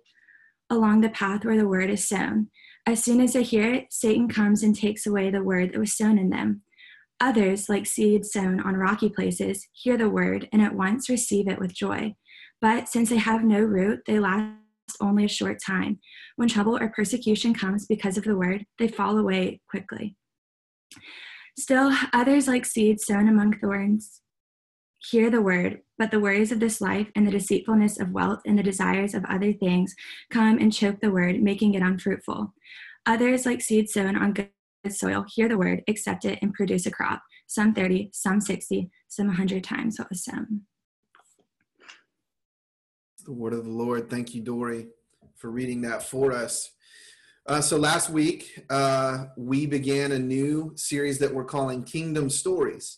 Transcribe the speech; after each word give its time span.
along 0.70 1.02
the 1.02 1.10
path 1.10 1.44
where 1.44 1.58
the 1.58 1.68
word 1.68 1.90
is 1.90 2.08
sown. 2.08 2.50
As 2.86 3.04
soon 3.04 3.22
as 3.22 3.34
they 3.34 3.44
hear 3.44 3.74
it, 3.74 3.88
Satan 3.90 4.30
comes 4.30 4.62
and 4.62 4.76
takes 4.76 5.08
away 5.08 5.32
the 5.32 5.44
word 5.44 5.74
that 5.74 5.80
was 5.80 5.98
sown 5.98 6.20
in 6.20 6.30
them. 6.30 6.62
Others, 7.20 7.70
like 7.70 7.88
seed 7.88 8.26
sown 8.26 8.60
on 8.60 8.76
rocky 8.76 9.10
places, 9.10 9.68
hear 9.74 9.98
the 9.98 10.10
word 10.10 10.48
and 10.54 10.62
at 10.62 10.76
once 10.76 11.10
receive 11.10 11.48
it 11.48 11.60
with 11.60 11.74
joy. 11.74 12.16
But 12.60 12.88
since 12.88 13.10
they 13.10 13.18
have 13.18 13.44
no 13.44 13.62
root, 13.62 14.02
they 14.06 14.20
last 14.20 14.56
only 15.02 15.26
a 15.26 15.30
short 15.30 15.60
time. 15.66 16.00
When 16.36 16.50
trouble 16.50 16.78
or 16.78 16.90
persecution 16.90 17.54
comes 17.54 17.86
because 17.86 18.18
of 18.18 18.24
the 18.24 18.38
word, 18.38 18.66
they 18.80 18.88
fall 18.88 19.18
away 19.18 19.62
quickly. 19.70 20.16
Still, 21.58 21.96
others, 22.14 22.48
like 22.48 22.66
seeds 22.66 23.06
sown 23.06 23.28
among 23.28 23.60
thorns, 23.60 24.22
hear 25.10 25.30
the 25.30 25.42
word, 25.42 25.82
but 25.98 26.12
the 26.12 26.20
worries 26.20 26.52
of 26.52 26.60
this 26.60 26.82
life 26.82 27.08
and 27.16 27.28
the 27.28 27.32
deceitfulness 27.32 28.00
of 28.00 28.12
wealth 28.12 28.42
and 28.46 28.58
the 28.58 28.64
desires 28.64 29.14
of 29.14 29.26
other 29.26 29.52
things 29.52 29.96
come 30.30 30.58
and 30.58 30.74
choke 30.74 31.00
the 31.02 31.12
word, 31.12 31.42
making 31.42 31.74
it 31.74 31.82
unfruitful. 31.82 32.54
Others, 33.06 33.46
like 33.46 33.62
seeds 33.62 33.94
sown 33.94 34.16
on 34.16 34.34
good 34.34 34.50
soil, 34.90 35.26
hear 35.28 35.48
the 35.48 35.58
word, 35.58 35.84
accept 35.88 36.26
it, 36.26 36.40
and 36.42 36.54
produce 36.54 36.86
a 36.86 36.92
crop, 36.92 37.22
some 37.48 37.74
30, 37.74 38.10
some 38.14 38.40
60, 38.40 38.90
some 39.08 39.28
100 39.28 39.64
times 39.64 39.98
what 39.98 40.10
was 40.10 40.24
sown. 40.24 40.62
The 43.24 43.32
word 43.32 43.54
of 43.54 43.66
the 43.66 43.72
Lord. 43.72 44.10
Thank 44.10 44.34
you, 44.34 44.42
Dory, 44.42 44.88
for 45.36 45.52
reading 45.52 45.82
that 45.82 46.02
for 46.02 46.32
us. 46.32 46.72
Uh, 47.46 47.62
so 47.62 47.78
last 47.78 48.10
week, 48.10 48.64
uh, 48.70 49.26
we 49.38 49.68
began 49.68 50.12
a 50.12 50.20
new 50.20 50.74
series 50.76 51.20
that 51.20 51.32
we're 51.32 51.46
calling 51.46 51.84
Kingdom 51.84 52.32
Stories. 52.32 52.98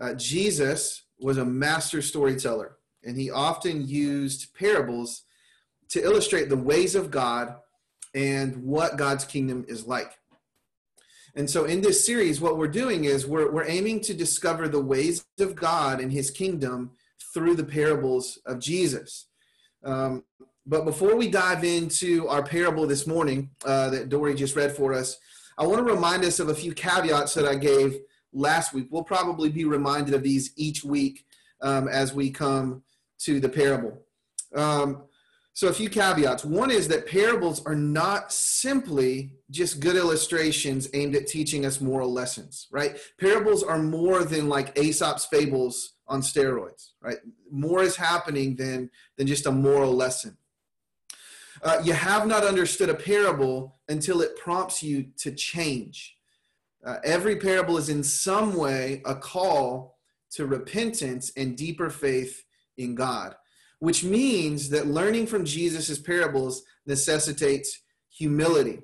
Uh, 0.00 0.14
Jesus 0.14 1.04
was 1.20 1.38
a 1.38 1.44
master 1.44 2.02
storyteller, 2.02 2.76
and 3.04 3.16
he 3.16 3.30
often 3.30 3.86
used 3.86 4.52
parables 4.54 5.22
to 5.90 6.02
illustrate 6.02 6.48
the 6.48 6.56
ways 6.56 6.96
of 6.96 7.12
God 7.12 7.54
and 8.14 8.64
what 8.64 8.96
God's 8.96 9.24
kingdom 9.24 9.64
is 9.68 9.86
like. 9.86 10.18
And 11.36 11.48
so 11.48 11.66
in 11.66 11.82
this 11.82 12.04
series, 12.04 12.40
what 12.40 12.58
we're 12.58 12.66
doing 12.66 13.04
is 13.04 13.28
we're, 13.28 13.50
we're 13.52 13.68
aiming 13.68 14.00
to 14.02 14.14
discover 14.14 14.68
the 14.68 14.82
ways 14.82 15.24
of 15.38 15.54
God 15.54 16.00
and 16.00 16.10
his 16.10 16.32
kingdom 16.32 16.90
through 17.32 17.54
the 17.54 17.64
parables 17.64 18.40
of 18.44 18.58
Jesus. 18.58 19.26
Um, 19.84 20.24
but 20.66 20.84
before 20.84 21.16
we 21.16 21.28
dive 21.28 21.64
into 21.64 22.28
our 22.28 22.42
parable 22.42 22.86
this 22.86 23.06
morning 23.06 23.50
uh, 23.64 23.90
that 23.90 24.08
Dory 24.08 24.34
just 24.34 24.54
read 24.54 24.76
for 24.76 24.94
us, 24.94 25.18
I 25.58 25.66
want 25.66 25.86
to 25.86 25.92
remind 25.92 26.24
us 26.24 26.40
of 26.40 26.48
a 26.48 26.54
few 26.54 26.72
caveats 26.72 27.34
that 27.34 27.46
I 27.46 27.56
gave 27.56 27.98
last 28.32 28.72
week. 28.72 28.86
We'll 28.90 29.04
probably 29.04 29.48
be 29.48 29.64
reminded 29.64 30.14
of 30.14 30.22
these 30.22 30.52
each 30.56 30.84
week 30.84 31.24
um, 31.60 31.88
as 31.88 32.14
we 32.14 32.30
come 32.30 32.82
to 33.20 33.40
the 33.40 33.48
parable. 33.48 33.98
Um, 34.54 35.02
so, 35.54 35.68
a 35.68 35.72
few 35.72 35.90
caveats. 35.90 36.46
One 36.46 36.70
is 36.70 36.88
that 36.88 37.06
parables 37.06 37.64
are 37.66 37.74
not 37.74 38.32
simply 38.32 39.32
just 39.50 39.80
good 39.80 39.96
illustrations 39.96 40.88
aimed 40.94 41.14
at 41.14 41.26
teaching 41.26 41.66
us 41.66 41.78
moral 41.78 42.10
lessons, 42.10 42.68
right? 42.70 42.96
Parables 43.20 43.62
are 43.62 43.78
more 43.78 44.24
than 44.24 44.48
like 44.48 44.78
Aesop's 44.78 45.26
fables 45.26 45.92
on 46.12 46.20
steroids, 46.20 46.90
right? 47.00 47.18
More 47.50 47.82
is 47.82 47.96
happening 47.96 48.54
than, 48.54 48.90
than 49.16 49.26
just 49.26 49.46
a 49.46 49.52
moral 49.52 49.92
lesson. 49.92 50.36
Uh, 51.62 51.80
you 51.84 51.92
have 51.92 52.26
not 52.26 52.44
understood 52.44 52.88
a 52.88 52.94
parable 52.94 53.76
until 53.88 54.20
it 54.20 54.36
prompts 54.36 54.82
you 54.82 55.06
to 55.16 55.32
change. 55.32 56.16
Uh, 56.84 56.96
every 57.04 57.36
parable 57.36 57.76
is 57.76 57.88
in 57.88 58.02
some 58.02 58.54
way 58.54 59.02
a 59.04 59.14
call 59.14 59.98
to 60.30 60.46
repentance 60.46 61.32
and 61.36 61.56
deeper 61.56 61.90
faith 61.90 62.44
in 62.76 62.94
God 62.94 63.34
which 63.82 64.04
means 64.04 64.68
that 64.68 64.86
learning 64.86 65.26
from 65.26 65.44
Jesus' 65.44 65.98
parables 65.98 66.62
necessitates 66.86 67.80
humility. 68.10 68.78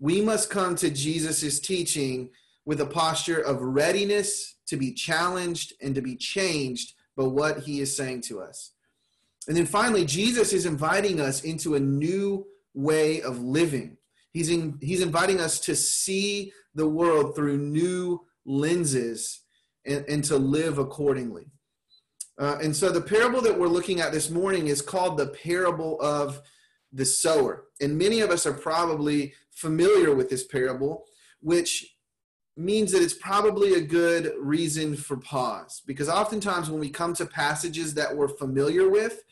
We 0.00 0.22
must 0.22 0.48
come 0.48 0.74
to 0.76 0.88
Jesus' 0.88 1.60
teaching 1.60 2.30
with 2.64 2.80
a 2.80 2.86
posture 2.86 3.40
of 3.40 3.60
readiness 3.60 4.54
to 4.66 4.76
be 4.76 4.92
challenged 4.92 5.74
and 5.80 5.94
to 5.94 6.02
be 6.02 6.16
changed 6.16 6.94
by 7.16 7.24
what 7.24 7.60
he 7.60 7.80
is 7.80 7.96
saying 7.96 8.22
to 8.22 8.40
us. 8.40 8.72
And 9.48 9.56
then 9.56 9.66
finally, 9.66 10.04
Jesus 10.04 10.52
is 10.52 10.66
inviting 10.66 11.20
us 11.20 11.42
into 11.42 11.74
a 11.74 11.80
new 11.80 12.46
way 12.74 13.20
of 13.22 13.40
living. 13.40 13.96
He's, 14.32 14.48
in, 14.48 14.78
he's 14.80 15.02
inviting 15.02 15.40
us 15.40 15.60
to 15.60 15.74
see 15.74 16.52
the 16.74 16.88
world 16.88 17.34
through 17.34 17.58
new 17.58 18.24
lenses 18.46 19.40
and, 19.84 20.04
and 20.08 20.24
to 20.24 20.36
live 20.36 20.78
accordingly. 20.78 21.46
Uh, 22.38 22.56
and 22.62 22.74
so 22.74 22.90
the 22.90 23.00
parable 23.00 23.42
that 23.42 23.58
we're 23.58 23.68
looking 23.68 24.00
at 24.00 24.12
this 24.12 24.30
morning 24.30 24.68
is 24.68 24.80
called 24.80 25.18
the 25.18 25.26
parable 25.26 26.00
of 26.00 26.40
the 26.92 27.04
sower. 27.04 27.64
And 27.80 27.98
many 27.98 28.20
of 28.20 28.30
us 28.30 28.46
are 28.46 28.54
probably 28.54 29.34
familiar 29.50 30.14
with 30.14 30.30
this 30.30 30.44
parable, 30.44 31.04
which 31.40 31.91
means 32.56 32.92
that 32.92 33.02
it's 33.02 33.14
probably 33.14 33.74
a 33.74 33.80
good 33.80 34.32
reason 34.38 34.94
for 34.94 35.16
pause. 35.16 35.82
Because 35.86 36.08
oftentimes 36.08 36.70
when 36.70 36.80
we 36.80 36.90
come 36.90 37.14
to 37.14 37.26
passages 37.26 37.94
that 37.94 38.14
we're 38.14 38.28
familiar 38.28 38.88
with, 38.88 39.22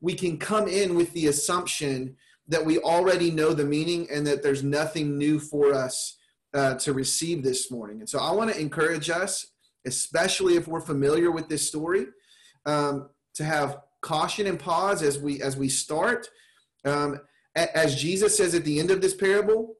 we 0.00 0.14
can 0.14 0.38
come 0.38 0.68
in 0.68 0.94
with 0.94 1.12
the 1.12 1.26
assumption 1.26 2.16
that 2.48 2.64
we 2.64 2.78
already 2.78 3.30
know 3.30 3.52
the 3.52 3.64
meaning 3.64 4.08
and 4.10 4.26
that 4.26 4.42
there's 4.42 4.62
nothing 4.62 5.18
new 5.18 5.38
for 5.38 5.72
us 5.72 6.16
uh, 6.54 6.74
to 6.74 6.92
receive 6.92 7.42
this 7.42 7.70
morning. 7.70 8.00
And 8.00 8.08
so 8.08 8.18
I 8.18 8.32
want 8.32 8.52
to 8.52 8.60
encourage 8.60 9.10
us, 9.10 9.46
especially 9.86 10.56
if 10.56 10.66
we're 10.66 10.80
familiar 10.80 11.30
with 11.30 11.48
this 11.48 11.66
story, 11.66 12.06
um, 12.66 13.08
to 13.34 13.44
have 13.44 13.78
caution 14.00 14.46
and 14.46 14.58
pause 14.58 15.02
as 15.02 15.18
we 15.18 15.40
as 15.42 15.56
we 15.56 15.68
start. 15.68 16.28
Um, 16.84 17.20
as 17.54 18.00
Jesus 18.00 18.36
says 18.36 18.54
at 18.54 18.64
the 18.64 18.78
end 18.78 18.90
of 18.90 19.00
this 19.00 19.14
parable, 19.14 19.74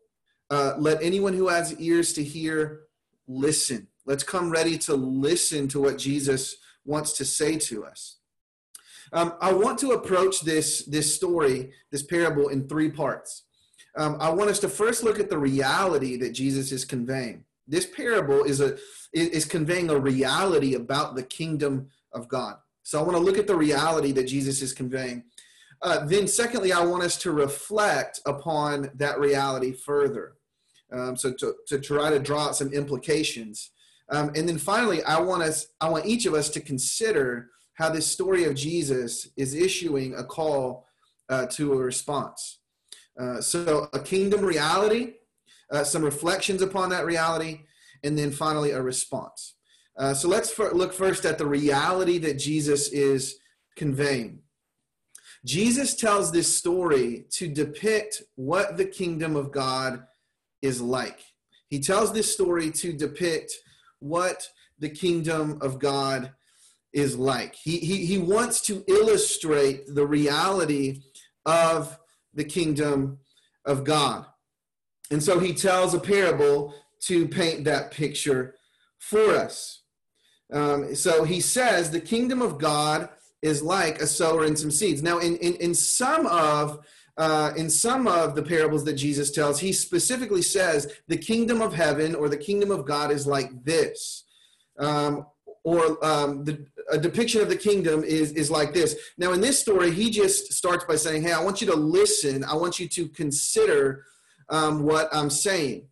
uh, 0.50 0.74
let 0.78 1.02
anyone 1.02 1.32
who 1.32 1.48
has 1.48 1.78
ears 1.80 2.12
to 2.14 2.24
hear 2.24 2.80
listen. 3.28 3.86
Let's 4.06 4.24
come 4.24 4.50
ready 4.50 4.76
to 4.78 4.94
listen 4.94 5.68
to 5.68 5.80
what 5.80 5.98
Jesus 5.98 6.56
wants 6.84 7.12
to 7.14 7.24
say 7.24 7.56
to 7.58 7.84
us. 7.84 8.16
Um, 9.12 9.34
I 9.40 9.52
want 9.52 9.78
to 9.80 9.92
approach 9.92 10.40
this 10.42 10.84
this 10.84 11.14
story, 11.14 11.72
this 11.90 12.02
parable, 12.02 12.48
in 12.48 12.68
three 12.68 12.90
parts. 12.90 13.44
Um, 13.96 14.16
I 14.20 14.30
want 14.30 14.50
us 14.50 14.60
to 14.60 14.68
first 14.68 15.02
look 15.02 15.18
at 15.18 15.30
the 15.30 15.38
reality 15.38 16.16
that 16.18 16.30
Jesus 16.30 16.70
is 16.70 16.84
conveying 16.84 17.44
This 17.66 17.86
parable 17.86 18.44
is 18.44 18.60
a 18.60 18.76
is 19.12 19.44
conveying 19.44 19.90
a 19.90 19.98
reality 19.98 20.74
about 20.74 21.16
the 21.16 21.24
kingdom 21.24 21.88
of 22.12 22.28
God. 22.28 22.56
So 22.82 22.98
I 22.98 23.02
want 23.02 23.16
to 23.16 23.22
look 23.22 23.38
at 23.38 23.46
the 23.46 23.56
reality 23.56 24.12
that 24.12 24.24
Jesus 24.24 24.62
is 24.62 24.72
conveying. 24.72 25.24
Uh, 25.82 26.04
then, 26.04 26.28
secondly, 26.28 26.72
I 26.72 26.84
want 26.84 27.02
us 27.02 27.16
to 27.18 27.32
reflect 27.32 28.20
upon 28.26 28.90
that 28.94 29.18
reality 29.18 29.72
further. 29.72 30.34
Um, 30.92 31.16
so 31.16 31.32
to, 31.34 31.54
to 31.68 31.78
try 31.78 32.10
to 32.10 32.18
draw 32.18 32.46
out 32.46 32.56
some 32.56 32.72
implications. 32.72 33.70
Um, 34.10 34.32
and 34.34 34.48
then 34.48 34.58
finally, 34.58 35.02
I 35.04 35.20
want 35.20 35.42
us, 35.42 35.68
I 35.80 35.88
want 35.88 36.06
each 36.06 36.26
of 36.26 36.34
us 36.34 36.48
to 36.50 36.60
consider 36.60 37.50
how 37.74 37.88
this 37.90 38.06
story 38.06 38.44
of 38.44 38.54
Jesus 38.54 39.28
is 39.36 39.54
issuing 39.54 40.14
a 40.14 40.24
call 40.24 40.86
uh, 41.28 41.46
to 41.46 41.72
a 41.72 41.76
response. 41.76 42.58
Uh, 43.18 43.40
so 43.40 43.88
a 43.92 44.00
kingdom 44.00 44.40
reality, 44.40 45.14
uh, 45.70 45.84
some 45.84 46.02
reflections 46.02 46.62
upon 46.62 46.90
that 46.90 47.06
reality, 47.06 47.60
and 48.02 48.18
then 48.18 48.30
finally 48.30 48.72
a 48.72 48.82
response. 48.82 49.54
Uh, 49.96 50.14
so 50.14 50.28
let's 50.28 50.58
look 50.58 50.92
first 50.92 51.24
at 51.24 51.38
the 51.38 51.46
reality 51.46 52.18
that 52.18 52.38
Jesus 52.38 52.88
is 52.88 53.36
conveying. 53.76 54.40
Jesus 55.44 55.94
tells 55.94 56.30
this 56.30 56.54
story 56.54 57.24
to 57.30 57.48
depict 57.48 58.22
what 58.34 58.76
the 58.76 58.84
kingdom 58.84 59.36
of 59.36 59.52
God 59.52 60.04
is 60.62 60.80
like. 60.80 61.20
He 61.68 61.80
tells 61.80 62.12
this 62.12 62.32
story 62.32 62.70
to 62.72 62.92
depict 62.92 63.52
what 64.00 64.48
the 64.78 64.88
kingdom 64.88 65.58
of 65.60 65.78
God 65.78 66.32
is 66.92 67.16
like. 67.16 67.54
He, 67.54 67.78
he, 67.78 68.04
he 68.06 68.18
wants 68.18 68.60
to 68.62 68.82
illustrate 68.88 69.94
the 69.94 70.06
reality 70.06 71.02
of 71.46 71.98
the 72.34 72.44
kingdom 72.44 73.18
of 73.64 73.84
God. 73.84 74.26
And 75.10 75.22
so 75.22 75.38
he 75.38 75.52
tells 75.52 75.94
a 75.94 76.00
parable 76.00 76.74
to 77.02 77.28
paint 77.28 77.64
that 77.64 77.90
picture 77.90 78.54
for 78.98 79.36
us. 79.36 79.82
Um, 80.52 80.94
so 80.94 81.24
he 81.24 81.40
says 81.40 81.90
the 81.90 82.00
kingdom 82.00 82.42
of 82.42 82.58
God 82.58 83.08
is 83.42 83.62
like 83.62 84.00
a 84.00 84.06
sower 84.06 84.44
and 84.44 84.58
some 84.58 84.70
seeds. 84.70 85.02
Now, 85.02 85.18
in, 85.18 85.36
in, 85.36 85.54
in 85.56 85.74
some 85.74 86.26
of 86.26 86.84
uh, 87.20 87.52
in 87.54 87.68
some 87.68 88.08
of 88.08 88.34
the 88.34 88.42
parables 88.42 88.82
that 88.82 88.94
Jesus 88.94 89.30
tells, 89.30 89.60
he 89.60 89.74
specifically 89.74 90.40
says 90.40 90.90
the 91.06 91.18
kingdom 91.18 91.60
of 91.60 91.74
heaven 91.74 92.14
or 92.14 92.30
the 92.30 92.36
kingdom 92.36 92.70
of 92.70 92.86
God 92.86 93.10
is 93.10 93.26
like 93.26 93.62
this. 93.62 94.24
Um, 94.78 95.26
or 95.62 96.02
um, 96.02 96.44
the, 96.44 96.66
a 96.90 96.96
depiction 96.96 97.42
of 97.42 97.50
the 97.50 97.56
kingdom 97.56 98.02
is, 98.04 98.32
is 98.32 98.50
like 98.50 98.72
this. 98.72 98.96
Now, 99.18 99.32
in 99.32 99.42
this 99.42 99.58
story, 99.58 99.90
he 99.90 100.08
just 100.08 100.54
starts 100.54 100.86
by 100.86 100.96
saying, 100.96 101.22
Hey, 101.22 101.32
I 101.32 101.44
want 101.44 101.60
you 101.60 101.66
to 101.66 101.76
listen. 101.76 102.42
I 102.42 102.54
want 102.54 102.80
you 102.80 102.88
to 102.88 103.06
consider 103.08 104.06
um, 104.48 104.84
what 104.84 105.10
I'm 105.12 105.28
saying. 105.28 105.88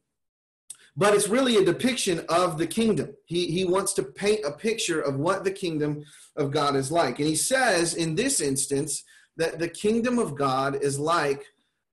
But 0.96 1.12
it's 1.14 1.28
really 1.28 1.56
a 1.56 1.64
depiction 1.64 2.24
of 2.30 2.56
the 2.56 2.66
kingdom. 2.66 3.10
He, 3.26 3.50
he 3.50 3.66
wants 3.66 3.92
to 3.94 4.02
paint 4.02 4.46
a 4.46 4.50
picture 4.50 5.02
of 5.02 5.16
what 5.16 5.44
the 5.44 5.50
kingdom 5.50 6.06
of 6.36 6.52
God 6.52 6.74
is 6.74 6.90
like. 6.90 7.18
And 7.18 7.28
he 7.28 7.36
says 7.36 7.92
in 7.92 8.14
this 8.14 8.40
instance 8.40 9.04
that 9.38 9.58
the 9.58 9.68
kingdom 9.68 10.18
of 10.18 10.34
God 10.34 10.76
is 10.82 10.98
like 10.98 11.44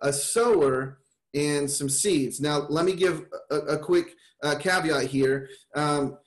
a 0.01 0.11
sower 0.11 0.99
and 1.33 1.69
some 1.69 1.89
seeds. 1.89 2.41
Now, 2.41 2.65
let 2.69 2.85
me 2.85 2.93
give 2.93 3.25
a, 3.49 3.55
a 3.55 3.77
quick 3.77 4.15
uh, 4.43 4.55
caveat 4.59 5.05
here. 5.05 5.49
Um, 5.75 6.17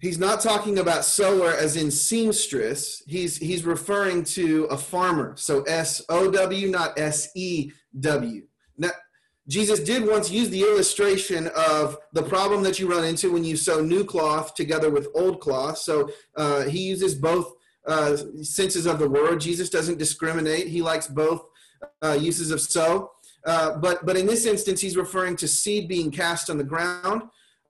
he's 0.00 0.18
not 0.18 0.40
talking 0.40 0.78
about 0.78 1.04
sower 1.04 1.52
as 1.52 1.76
in 1.76 1.90
seamstress. 1.90 3.02
He's 3.06 3.36
he's 3.36 3.64
referring 3.64 4.24
to 4.24 4.64
a 4.64 4.76
farmer. 4.76 5.34
So 5.36 5.62
S 5.62 6.02
O 6.08 6.30
W, 6.30 6.68
not 6.68 6.98
S 6.98 7.28
E 7.36 7.70
W. 8.00 8.42
Now, 8.78 8.90
Jesus 9.48 9.80
did 9.80 10.06
once 10.06 10.30
use 10.30 10.48
the 10.50 10.62
illustration 10.62 11.50
of 11.56 11.98
the 12.12 12.22
problem 12.22 12.62
that 12.62 12.78
you 12.78 12.88
run 12.88 13.04
into 13.04 13.32
when 13.32 13.44
you 13.44 13.56
sew 13.56 13.80
new 13.80 14.04
cloth 14.04 14.54
together 14.54 14.90
with 14.90 15.08
old 15.14 15.40
cloth. 15.40 15.78
So 15.78 16.10
uh, 16.36 16.62
he 16.62 16.80
uses 16.80 17.14
both 17.14 17.52
uh, 17.86 18.16
senses 18.42 18.86
of 18.86 18.98
the 18.98 19.08
word. 19.08 19.40
Jesus 19.40 19.70
doesn't 19.70 19.98
discriminate. 19.98 20.68
He 20.68 20.82
likes 20.82 21.06
both 21.06 21.42
uh, 22.02 22.18
uses 22.20 22.50
of 22.50 22.60
sow. 22.60 23.10
Uh, 23.46 23.78
but 23.78 24.04
but 24.04 24.16
in 24.16 24.26
this 24.26 24.44
instance, 24.44 24.80
he's 24.80 24.96
referring 24.96 25.36
to 25.36 25.48
seed 25.48 25.88
being 25.88 26.10
cast 26.10 26.50
on 26.50 26.58
the 26.58 26.64
ground. 26.64 27.22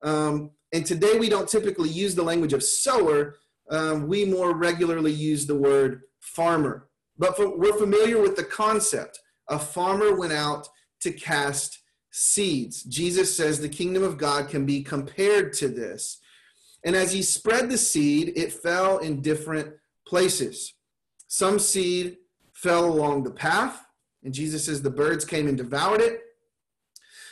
Um, 0.02 0.50
and 0.72 0.84
today 0.84 1.18
we 1.18 1.28
don't 1.28 1.48
typically 1.48 1.88
use 1.88 2.14
the 2.14 2.22
language 2.22 2.52
of 2.52 2.62
sower. 2.62 3.36
Um, 3.70 4.08
we 4.08 4.24
more 4.24 4.56
regularly 4.56 5.12
use 5.12 5.46
the 5.46 5.54
word 5.54 6.02
farmer. 6.20 6.88
But 7.18 7.36
for, 7.36 7.56
we're 7.56 7.78
familiar 7.78 8.20
with 8.20 8.36
the 8.36 8.44
concept. 8.44 9.18
A 9.48 9.58
farmer 9.58 10.16
went 10.16 10.32
out 10.32 10.68
to 11.02 11.12
cast 11.12 11.78
seeds. 12.10 12.82
Jesus 12.84 13.36
says 13.36 13.60
the 13.60 13.68
kingdom 13.68 14.02
of 14.02 14.18
God 14.18 14.48
can 14.48 14.66
be 14.66 14.82
compared 14.82 15.52
to 15.54 15.68
this. 15.68 16.18
And 16.84 16.96
as 16.96 17.12
he 17.12 17.22
spread 17.22 17.68
the 17.68 17.78
seed, 17.78 18.32
it 18.36 18.52
fell 18.52 18.98
in 18.98 19.20
different 19.20 19.74
places. 20.10 20.74
Some 21.28 21.60
seed 21.60 22.16
fell 22.52 22.84
along 22.84 23.22
the 23.22 23.30
path, 23.30 23.86
and 24.24 24.34
Jesus 24.34 24.66
says 24.66 24.82
the 24.82 24.90
birds 24.90 25.24
came 25.24 25.46
and 25.46 25.56
devoured 25.56 26.00
it. 26.00 26.20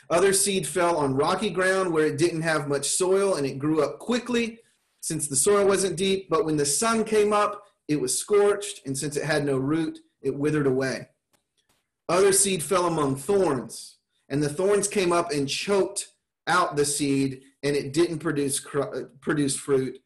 Other 0.08 0.32
seed 0.32 0.66
fell 0.66 0.96
on 0.96 1.16
rocky 1.16 1.50
ground 1.50 1.92
where 1.92 2.06
it 2.06 2.16
didn't 2.16 2.42
have 2.42 2.68
much 2.68 2.88
soil 2.88 3.34
and 3.34 3.44
it 3.44 3.58
grew 3.58 3.82
up 3.82 3.98
quickly 3.98 4.60
since 5.00 5.26
the 5.26 5.36
soil 5.36 5.66
wasn't 5.66 5.96
deep. 5.96 6.30
But 6.30 6.46
when 6.46 6.56
the 6.56 6.64
sun 6.64 7.04
came 7.04 7.32
up, 7.32 7.64
it 7.88 8.00
was 8.00 8.16
scorched, 8.16 8.86
and 8.86 8.96
since 8.96 9.16
it 9.16 9.24
had 9.24 9.44
no 9.44 9.58
root, 9.58 9.98
it 10.22 10.34
withered 10.34 10.66
away. 10.66 11.08
Other 12.08 12.32
seed 12.32 12.62
fell 12.62 12.86
among 12.86 13.16
thorns, 13.16 13.98
and 14.28 14.42
the 14.42 14.48
thorns 14.48 14.88
came 14.88 15.12
up 15.12 15.32
and 15.32 15.48
choked 15.48 16.08
out 16.46 16.76
the 16.76 16.84
seed, 16.84 17.42
and 17.62 17.74
it 17.74 17.92
didn't 17.92 18.20
produce, 18.20 18.64
uh, 18.74 19.04
produce 19.20 19.56
fruit. 19.56 19.98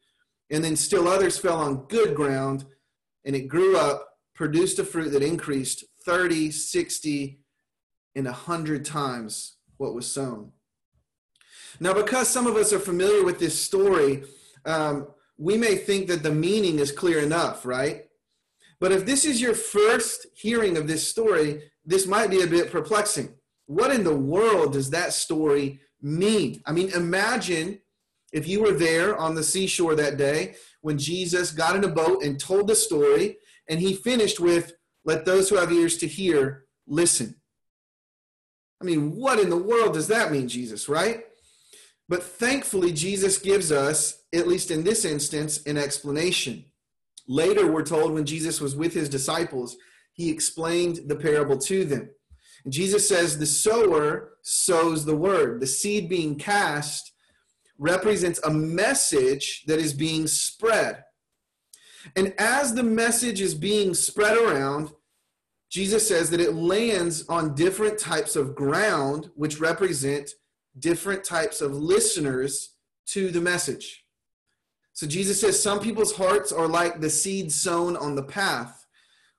And 0.53 0.63
then 0.63 0.75
still 0.75 1.07
others 1.07 1.39
fell 1.39 1.57
on 1.57 1.87
good 1.87 2.15
ground, 2.15 2.65
and 3.25 3.35
it 3.35 3.47
grew 3.47 3.75
up, 3.75 4.07
produced 4.35 4.77
a 4.77 4.83
fruit 4.83 5.09
that 5.09 5.23
increased 5.23 5.83
30, 6.05 6.51
60, 6.51 7.39
and 8.15 8.25
100 8.25 8.85
times 8.85 9.57
what 9.77 9.95
was 9.95 10.05
sown. 10.05 10.51
Now, 11.79 11.93
because 11.95 12.29
some 12.29 12.45
of 12.45 12.55
us 12.55 12.71
are 12.71 12.79
familiar 12.79 13.23
with 13.23 13.39
this 13.39 13.59
story, 13.59 14.25
um, 14.65 15.07
we 15.39 15.57
may 15.57 15.75
think 15.75 16.07
that 16.07 16.21
the 16.21 16.31
meaning 16.31 16.77
is 16.77 16.91
clear 16.91 17.19
enough, 17.19 17.65
right? 17.65 18.03
But 18.79 18.91
if 18.91 19.07
this 19.07 19.25
is 19.25 19.41
your 19.41 19.55
first 19.55 20.27
hearing 20.35 20.77
of 20.77 20.87
this 20.87 21.07
story, 21.07 21.63
this 21.83 22.05
might 22.05 22.29
be 22.29 22.41
a 22.41 22.47
bit 22.47 22.71
perplexing. 22.71 23.33
What 23.65 23.91
in 23.91 24.03
the 24.03 24.15
world 24.15 24.73
does 24.73 24.91
that 24.91 25.13
story 25.13 25.79
mean? 25.99 26.61
I 26.67 26.73
mean, 26.73 26.89
imagine 26.89 27.79
if 28.33 28.47
you 28.47 28.61
were 28.61 28.73
there 28.73 29.15
on 29.15 29.35
the 29.35 29.43
seashore 29.43 29.95
that 29.95 30.17
day 30.17 30.55
when 30.81 30.97
Jesus 30.97 31.51
got 31.51 31.75
in 31.75 31.83
a 31.83 31.87
boat 31.87 32.23
and 32.23 32.39
told 32.39 32.67
the 32.67 32.75
story, 32.75 33.37
and 33.69 33.79
he 33.79 33.93
finished 33.93 34.39
with, 34.39 34.73
Let 35.05 35.23
those 35.23 35.49
who 35.49 35.55
have 35.55 35.71
ears 35.71 35.97
to 35.99 36.07
hear 36.07 36.65
listen. 36.85 37.35
I 38.81 38.85
mean, 38.85 39.15
what 39.15 39.39
in 39.39 39.49
the 39.49 39.55
world 39.55 39.93
does 39.93 40.07
that 40.07 40.31
mean, 40.31 40.49
Jesus, 40.49 40.89
right? 40.89 41.23
But 42.09 42.21
thankfully, 42.21 42.91
Jesus 42.91 43.37
gives 43.37 43.71
us, 43.71 44.23
at 44.33 44.47
least 44.47 44.71
in 44.71 44.83
this 44.83 45.05
instance, 45.05 45.63
an 45.65 45.77
explanation. 45.77 46.65
Later, 47.27 47.71
we're 47.71 47.83
told 47.83 48.11
when 48.11 48.25
Jesus 48.25 48.59
was 48.59 48.75
with 48.75 48.93
his 48.93 49.07
disciples, 49.07 49.77
he 50.11 50.29
explained 50.29 51.07
the 51.07 51.15
parable 51.15 51.57
to 51.59 51.85
them. 51.85 52.09
And 52.65 52.73
Jesus 52.73 53.07
says, 53.07 53.37
The 53.37 53.45
sower 53.45 54.33
sows 54.41 55.05
the 55.05 55.15
word. 55.15 55.61
The 55.61 55.67
seed 55.67 56.09
being 56.09 56.37
cast 56.37 57.12
represents 57.77 58.39
a 58.43 58.49
message 58.49 59.63
that 59.67 59.79
is 59.79 59.93
being 59.93 60.27
spread. 60.27 61.03
And 62.15 62.33
as 62.37 62.73
the 62.73 62.83
message 62.83 63.41
is 63.41 63.55
being 63.55 63.93
spread 63.93 64.37
around, 64.37 64.91
Jesus 65.69 66.07
says 66.07 66.29
that 66.29 66.41
it 66.41 66.53
lands 66.53 67.27
on 67.27 67.55
different 67.55 67.97
types 67.97 68.35
of 68.35 68.55
ground, 68.55 69.31
which 69.35 69.59
represent 69.59 70.29
different 70.77 71.23
types 71.23 71.61
of 71.61 71.73
listeners 71.75 72.75
to 73.07 73.31
the 73.31 73.41
message. 73.41 74.05
So 74.93 75.07
Jesus 75.07 75.41
says 75.41 75.61
some 75.61 75.79
people's 75.79 76.15
hearts 76.15 76.51
are 76.51 76.67
like 76.67 76.99
the 76.99 77.09
seed 77.09 77.51
sown 77.51 77.97
on 77.97 78.15
the 78.15 78.23
path. 78.23 78.85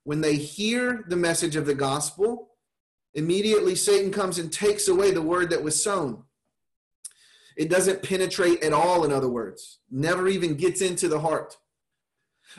When 0.02 0.20
they 0.20 0.34
hear 0.34 1.04
the 1.08 1.16
message 1.16 1.54
of 1.54 1.66
the 1.66 1.74
gospel, 1.74 2.50
immediately 3.14 3.76
Satan 3.76 4.10
comes 4.10 4.38
and 4.38 4.52
takes 4.52 4.88
away 4.88 5.12
the 5.12 5.22
word 5.22 5.50
that 5.50 5.62
was 5.62 5.80
sown. 5.80 6.24
It 7.56 7.70
doesn't 7.70 8.02
penetrate 8.02 8.62
at 8.62 8.73
all, 8.73 9.04
in 9.04 9.12
other 9.12 9.28
words, 9.28 9.80
never 9.90 10.28
even 10.28 10.56
gets 10.56 10.80
into 10.80 11.08
the 11.08 11.20
heart. 11.20 11.56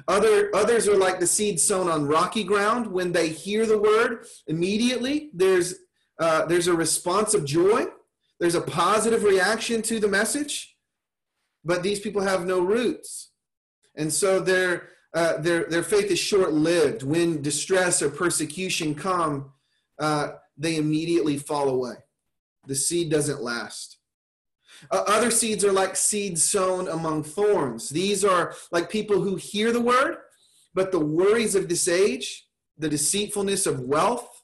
Other, 0.07 0.53
others 0.55 0.87
are 0.87 0.97
like 0.97 1.19
the 1.19 1.27
seed 1.27 1.59
sown 1.59 1.89
on 1.89 2.07
rocky 2.07 2.43
ground. 2.43 2.87
When 2.87 3.11
they 3.11 3.29
hear 3.29 3.65
the 3.65 3.77
word, 3.77 4.25
immediately 4.47 5.29
there's, 5.33 5.75
uh, 6.19 6.45
there's 6.45 6.67
a 6.67 6.73
response 6.73 7.33
of 7.33 7.45
joy, 7.45 7.85
there's 8.39 8.55
a 8.55 8.61
positive 8.61 9.23
reaction 9.23 9.81
to 9.83 9.99
the 9.99 10.07
message, 10.07 10.75
but 11.63 11.83
these 11.83 11.99
people 11.99 12.21
have 12.21 12.45
no 12.45 12.61
roots. 12.61 13.31
And 13.95 14.11
so 14.11 14.39
their, 14.39 14.89
uh, 15.13 15.37
their, 15.37 15.65
their 15.65 15.83
faith 15.83 16.11
is 16.11 16.19
short 16.19 16.51
lived. 16.51 17.03
When 17.03 17.41
distress 17.41 18.01
or 18.01 18.09
persecution 18.09 18.95
come, 18.95 19.51
uh, 19.99 20.33
they 20.57 20.75
immediately 20.75 21.37
fall 21.37 21.69
away. 21.69 21.95
The 22.67 22.75
seed 22.75 23.09
doesn't 23.09 23.41
last. 23.41 23.94
Uh, 24.91 25.03
other 25.07 25.31
seeds 25.31 25.63
are 25.63 25.71
like 25.71 25.95
seeds 25.95 26.43
sown 26.43 26.87
among 26.87 27.23
thorns. 27.23 27.89
These 27.89 28.23
are 28.23 28.53
like 28.71 28.89
people 28.89 29.21
who 29.21 29.35
hear 29.35 29.71
the 29.71 29.81
word, 29.81 30.17
but 30.73 30.91
the 30.91 30.99
worries 30.99 31.55
of 31.55 31.69
this 31.69 31.87
age, 31.87 32.47
the 32.77 32.89
deceitfulness 32.89 33.65
of 33.65 33.81
wealth, 33.81 34.43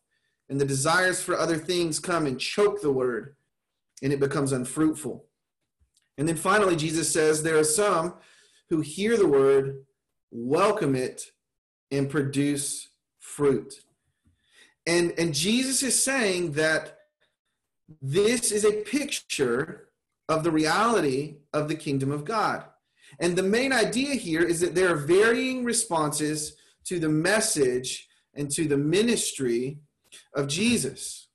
and 0.49 0.59
the 0.59 0.65
desires 0.65 1.21
for 1.21 1.37
other 1.37 1.57
things 1.57 1.99
come 1.99 2.25
and 2.25 2.39
choke 2.39 2.81
the 2.81 2.91
word, 2.91 3.35
and 4.01 4.11
it 4.11 4.19
becomes 4.19 4.51
unfruitful. 4.51 5.25
And 6.17 6.27
then 6.27 6.35
finally, 6.35 6.75
Jesus 6.75 7.11
says 7.11 7.41
there 7.41 7.57
are 7.57 7.63
some 7.63 8.15
who 8.69 8.81
hear 8.81 9.17
the 9.17 9.27
word, 9.27 9.85
welcome 10.29 10.95
it, 10.95 11.23
and 11.89 12.09
produce 12.09 12.89
fruit. 13.19 13.73
And, 14.85 15.13
and 15.17 15.33
Jesus 15.33 15.83
is 15.83 16.03
saying 16.03 16.53
that 16.53 16.97
this 18.01 18.51
is 18.51 18.65
a 18.65 18.81
picture 18.83 19.89
of 20.31 20.45
the 20.45 20.51
reality 20.51 21.35
of 21.51 21.67
the 21.67 21.75
kingdom 21.75 22.09
of 22.09 22.23
God. 22.23 22.63
And 23.19 23.35
the 23.35 23.43
main 23.43 23.73
idea 23.73 24.15
here 24.15 24.41
is 24.41 24.61
that 24.61 24.73
there 24.73 24.89
are 24.93 24.95
varying 24.95 25.65
responses 25.65 26.55
to 26.85 26.99
the 26.99 27.09
message 27.09 28.07
and 28.33 28.49
to 28.51 28.65
the 28.65 28.77
ministry 28.77 29.79
of 30.33 30.47
Jesus. 30.47 31.27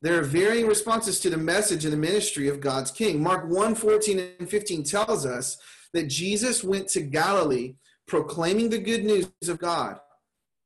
There 0.00 0.18
are 0.18 0.24
varying 0.24 0.66
responses 0.66 1.20
to 1.20 1.28
the 1.28 1.36
message 1.36 1.84
and 1.84 1.92
the 1.92 1.98
ministry 1.98 2.48
of 2.48 2.60
God's 2.60 2.90
King. 2.90 3.22
Mark 3.22 3.44
1 3.50 3.74
14 3.74 4.18
and 4.40 4.48
15 4.48 4.82
tells 4.82 5.26
us 5.26 5.58
that 5.92 6.08
Jesus 6.08 6.64
went 6.64 6.88
to 6.88 7.02
Galilee 7.02 7.74
proclaiming 8.06 8.70
the 8.70 8.78
good 8.78 9.04
news 9.04 9.28
of 9.46 9.58
God. 9.58 10.00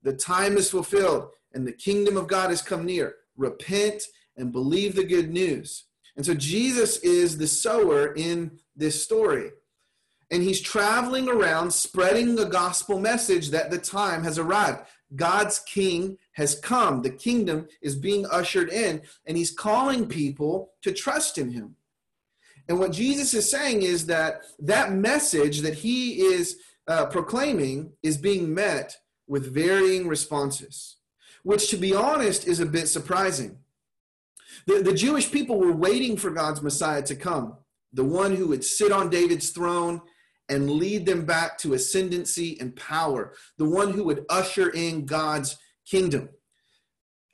The 0.04 0.12
time 0.12 0.56
is 0.56 0.70
fulfilled 0.70 1.30
and 1.52 1.66
the 1.66 1.72
kingdom 1.72 2.16
of 2.16 2.28
God 2.28 2.50
has 2.50 2.62
come 2.62 2.86
near. 2.86 3.16
Repent 3.36 4.04
and 4.36 4.52
believe 4.52 4.94
the 4.94 5.04
good 5.04 5.30
news. 5.32 5.85
And 6.16 6.24
so 6.24 6.34
Jesus 6.34 6.98
is 6.98 7.36
the 7.36 7.46
sower 7.46 8.14
in 8.14 8.58
this 8.74 9.02
story. 9.02 9.50
And 10.30 10.42
he's 10.42 10.60
traveling 10.60 11.28
around 11.28 11.72
spreading 11.72 12.34
the 12.34 12.46
gospel 12.46 12.98
message 12.98 13.50
that 13.50 13.70
the 13.70 13.78
time 13.78 14.24
has 14.24 14.38
arrived. 14.38 14.86
God's 15.14 15.60
king 15.60 16.18
has 16.32 16.58
come. 16.58 17.02
The 17.02 17.10
kingdom 17.10 17.68
is 17.80 17.94
being 17.94 18.26
ushered 18.26 18.70
in, 18.70 19.02
and 19.26 19.36
he's 19.36 19.52
calling 19.52 20.08
people 20.08 20.72
to 20.82 20.92
trust 20.92 21.38
in 21.38 21.50
him. 21.50 21.76
And 22.68 22.80
what 22.80 22.90
Jesus 22.90 23.32
is 23.34 23.48
saying 23.48 23.82
is 23.82 24.06
that 24.06 24.42
that 24.58 24.92
message 24.92 25.60
that 25.60 25.74
he 25.74 26.22
is 26.22 26.58
uh, 26.88 27.06
proclaiming 27.06 27.92
is 28.02 28.16
being 28.16 28.52
met 28.52 28.96
with 29.28 29.54
varying 29.54 30.08
responses, 30.08 30.96
which, 31.44 31.68
to 31.70 31.76
be 31.76 31.94
honest, 31.94 32.48
is 32.48 32.58
a 32.58 32.66
bit 32.66 32.88
surprising. 32.88 33.58
The, 34.66 34.82
the 34.82 34.94
Jewish 34.94 35.30
people 35.30 35.58
were 35.58 35.72
waiting 35.72 36.16
for 36.16 36.30
God's 36.30 36.62
Messiah 36.62 37.02
to 37.02 37.14
come, 37.14 37.56
the 37.92 38.04
one 38.04 38.34
who 38.34 38.48
would 38.48 38.64
sit 38.64 38.92
on 38.92 39.10
David's 39.10 39.50
throne 39.50 40.00
and 40.48 40.70
lead 40.70 41.06
them 41.06 41.24
back 41.24 41.58
to 41.58 41.74
ascendancy 41.74 42.56
and 42.60 42.76
power, 42.76 43.34
the 43.58 43.64
one 43.64 43.92
who 43.92 44.04
would 44.04 44.24
usher 44.28 44.70
in 44.70 45.04
God's 45.06 45.56
kingdom. 45.84 46.28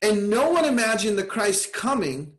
And 0.01 0.29
no 0.29 0.49
one 0.49 0.65
imagined 0.65 1.17
the 1.17 1.23
Christ 1.23 1.73
coming 1.73 2.33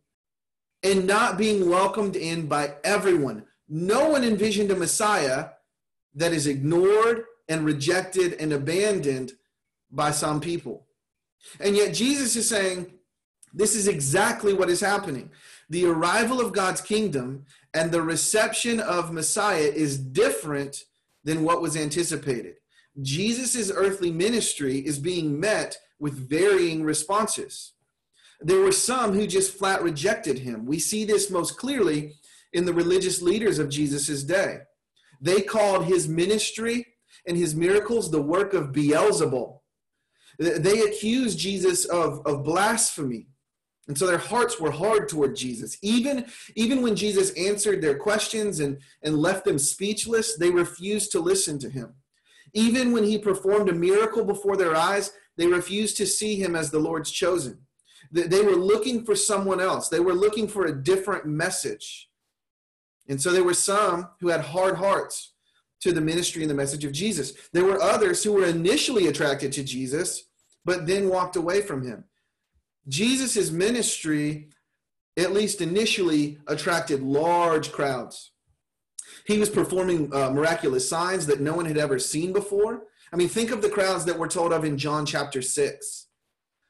and 0.82 1.06
not 1.06 1.38
being 1.38 1.70
welcomed 1.70 2.16
in 2.16 2.46
by 2.46 2.74
everyone. 2.84 3.44
No 3.68 4.10
one 4.10 4.22
envisioned 4.22 4.70
a 4.70 4.76
Messiah 4.76 5.46
that 6.14 6.32
is 6.32 6.46
ignored 6.46 7.24
and 7.48 7.64
rejected 7.64 8.34
and 8.34 8.52
abandoned 8.52 9.32
by 9.90 10.10
some 10.10 10.40
people. 10.40 10.86
And 11.60 11.76
yet 11.76 11.94
Jesus 11.94 12.36
is 12.36 12.48
saying, 12.48 12.92
this 13.54 13.76
is 13.76 13.88
exactly 13.88 14.52
what 14.52 14.68
is 14.68 14.80
happening. 14.80 15.30
The 15.70 15.86
arrival 15.86 16.40
of 16.40 16.52
God's 16.52 16.80
kingdom 16.80 17.46
and 17.72 17.90
the 17.90 18.02
reception 18.02 18.80
of 18.80 19.12
Messiah 19.12 19.70
is 19.74 19.96
different 19.98 20.84
than 21.22 21.44
what 21.44 21.62
was 21.62 21.76
anticipated. 21.76 22.56
Jesus' 23.00 23.70
earthly 23.74 24.10
ministry 24.10 24.78
is 24.78 24.98
being 24.98 25.40
met 25.40 25.78
with 25.98 26.28
varying 26.28 26.82
responses. 26.82 27.72
There 28.40 28.60
were 28.60 28.72
some 28.72 29.14
who 29.14 29.26
just 29.26 29.56
flat 29.56 29.82
rejected 29.82 30.38
him. 30.38 30.66
We 30.66 30.78
see 30.78 31.04
this 31.04 31.30
most 31.30 31.56
clearly 31.56 32.14
in 32.52 32.64
the 32.64 32.74
religious 32.74 33.22
leaders 33.22 33.58
of 33.58 33.68
Jesus' 33.68 34.22
day. 34.22 34.58
They 35.20 35.40
called 35.40 35.86
his 35.86 36.08
ministry 36.08 36.86
and 37.26 37.36
his 37.36 37.54
miracles 37.54 38.10
the 38.10 38.22
work 38.22 38.52
of 38.52 38.72
Beelzebul. 38.72 39.60
They 40.38 40.80
accused 40.80 41.38
Jesus 41.38 41.84
of, 41.84 42.20
of 42.26 42.44
blasphemy. 42.44 43.28
And 43.86 43.98
so 43.98 44.06
their 44.06 44.18
hearts 44.18 44.58
were 44.58 44.70
hard 44.70 45.08
toward 45.08 45.36
Jesus. 45.36 45.76
Even, 45.82 46.26
even 46.54 46.80
when 46.80 46.96
Jesus 46.96 47.30
answered 47.32 47.82
their 47.82 47.98
questions 47.98 48.60
and, 48.60 48.78
and 49.02 49.18
left 49.18 49.44
them 49.44 49.58
speechless, 49.58 50.36
they 50.36 50.50
refused 50.50 51.12
to 51.12 51.20
listen 51.20 51.58
to 51.58 51.68
him. 51.68 51.94
Even 52.54 52.92
when 52.92 53.04
he 53.04 53.18
performed 53.18 53.68
a 53.68 53.74
miracle 53.74 54.24
before 54.24 54.56
their 54.56 54.74
eyes, 54.74 55.12
they 55.36 55.46
refused 55.46 55.96
to 55.98 56.06
see 56.06 56.36
him 56.36 56.56
as 56.56 56.70
the 56.70 56.78
Lord's 56.78 57.10
chosen. 57.10 57.58
They 58.10 58.42
were 58.42 58.56
looking 58.56 59.04
for 59.04 59.16
someone 59.16 59.60
else, 59.60 59.88
they 59.88 60.00
were 60.00 60.14
looking 60.14 60.46
for 60.48 60.66
a 60.66 60.82
different 60.82 61.26
message. 61.26 62.08
And 63.08 63.20
so 63.20 63.32
there 63.32 63.44
were 63.44 63.54
some 63.54 64.08
who 64.20 64.28
had 64.28 64.40
hard 64.40 64.76
hearts 64.76 65.32
to 65.80 65.92
the 65.92 66.00
ministry 66.00 66.42
and 66.42 66.50
the 66.50 66.54
message 66.54 66.84
of 66.84 66.92
Jesus. 66.92 67.34
There 67.52 67.64
were 67.64 67.82
others 67.82 68.22
who 68.22 68.32
were 68.32 68.46
initially 68.46 69.08
attracted 69.08 69.52
to 69.52 69.64
Jesus, 69.64 70.24
but 70.64 70.86
then 70.86 71.10
walked 71.10 71.36
away 71.36 71.60
from 71.60 71.84
him. 71.84 72.04
Jesus' 72.88 73.50
ministry, 73.50 74.48
at 75.16 75.32
least 75.32 75.60
initially, 75.60 76.38
attracted 76.46 77.02
large 77.02 77.72
crowds. 77.72 78.32
He 79.26 79.38
was 79.38 79.48
performing 79.48 80.14
uh, 80.14 80.30
miraculous 80.30 80.88
signs 80.88 81.26
that 81.26 81.40
no 81.40 81.54
one 81.54 81.66
had 81.66 81.78
ever 81.78 81.98
seen 81.98 82.32
before. 82.32 82.84
I 83.12 83.16
mean, 83.16 83.28
think 83.28 83.50
of 83.50 83.62
the 83.62 83.70
crowds 83.70 84.04
that 84.04 84.18
we're 84.18 84.28
told 84.28 84.52
of 84.52 84.64
in 84.64 84.76
John 84.76 85.06
chapter 85.06 85.40
6. 85.40 86.06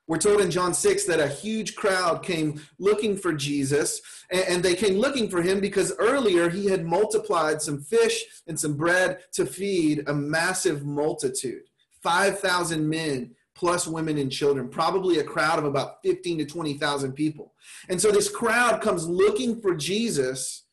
We're 0.07 0.19
told 0.19 0.43
in 0.43 0.51
John 0.51 0.75
6 0.75 1.05
that 1.07 1.19
a 1.19 1.29
huge 1.29 1.75
crowd 1.75 2.23
came 2.23 2.61
looking 2.79 3.17
for 3.17 3.33
Jesus, 3.33 4.03
and 4.31 4.63
they 4.63 4.75
came 4.75 4.99
looking 4.99 5.31
for 5.31 5.41
him 5.41 5.61
because 5.61 5.95
earlier 5.99 6.51
he 6.51 6.67
had 6.67 6.85
multiplied 6.85 7.63
some 7.63 7.81
fish 7.81 8.25
and 8.47 8.61
some 8.61 8.77
bread 8.77 9.21
to 9.33 9.47
feed 9.47 10.07
a 10.07 10.15
massive 10.15 10.85
multitude 10.85 11.63
5,000 12.03 12.87
men 12.87 13.35
plus 13.55 13.87
women 13.87 14.19
and 14.19 14.31
children, 14.31 14.69
probably 14.69 15.19
a 15.19 15.25
crowd 15.25 15.59
of 15.59 15.65
about 15.65 16.03
15 16.03 16.39
to 16.39 16.45
20,000 16.45 17.13
people. 17.13 17.55
And 17.89 18.01
so 18.01 18.11
this 18.11 18.29
crowd 18.29 18.83
comes 18.83 19.07
looking 19.07 19.61
for 19.61 19.75
Jesus, 19.75 20.65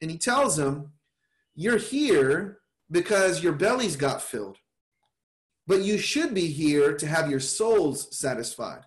and 0.00 0.10
he 0.10 0.18
tells 0.18 0.56
them, 0.56 0.92
You're 1.54 1.78
here 1.78 2.58
because 2.90 3.42
your 3.42 3.52
bellies 3.52 3.96
got 3.96 4.22
filled, 4.22 4.58
but 5.66 5.82
you 5.82 5.98
should 5.98 6.34
be 6.34 6.48
here 6.48 6.94
to 6.94 7.06
have 7.06 7.30
your 7.30 7.40
souls 7.40 8.16
satisfied. 8.16 8.82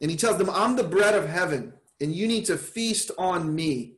And 0.00 0.10
he 0.10 0.16
tells 0.16 0.36
them, 0.36 0.50
I'm 0.50 0.74
the 0.74 0.82
bread 0.82 1.14
of 1.14 1.28
heaven, 1.28 1.74
and 2.00 2.12
you 2.12 2.26
need 2.26 2.44
to 2.46 2.58
feast 2.58 3.12
on 3.16 3.54
me. 3.54 3.94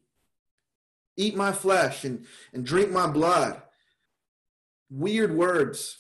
Eat 1.17 1.35
my 1.35 1.53
flesh 1.53 2.05
and, 2.05 2.27
and 2.53 2.67
drink 2.67 2.91
my 2.91 3.07
blood. 3.07 3.63
Weird 4.91 5.35
words 5.35 5.97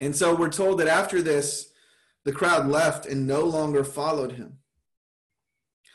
and 0.00 0.14
so 0.14 0.34
we're 0.34 0.50
told 0.50 0.78
that 0.80 0.88
after 0.88 1.22
this, 1.22 1.72
the 2.24 2.32
crowd 2.32 2.66
left 2.68 3.06
and 3.06 3.26
no 3.26 3.42
longer 3.42 3.84
followed 3.84 4.32
him. 4.32 4.58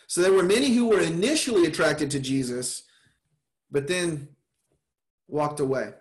So 0.08 0.22
there 0.22 0.34
were 0.34 0.44
many 0.44 0.74
who 0.74 0.88
were 0.88 1.00
initially 1.00 1.66
attracted 1.66 2.12
to 2.12 2.20
Jesus, 2.20 2.84
but 3.70 3.88
then 3.88 4.30
walked 5.28 5.60
away. 5.60 5.92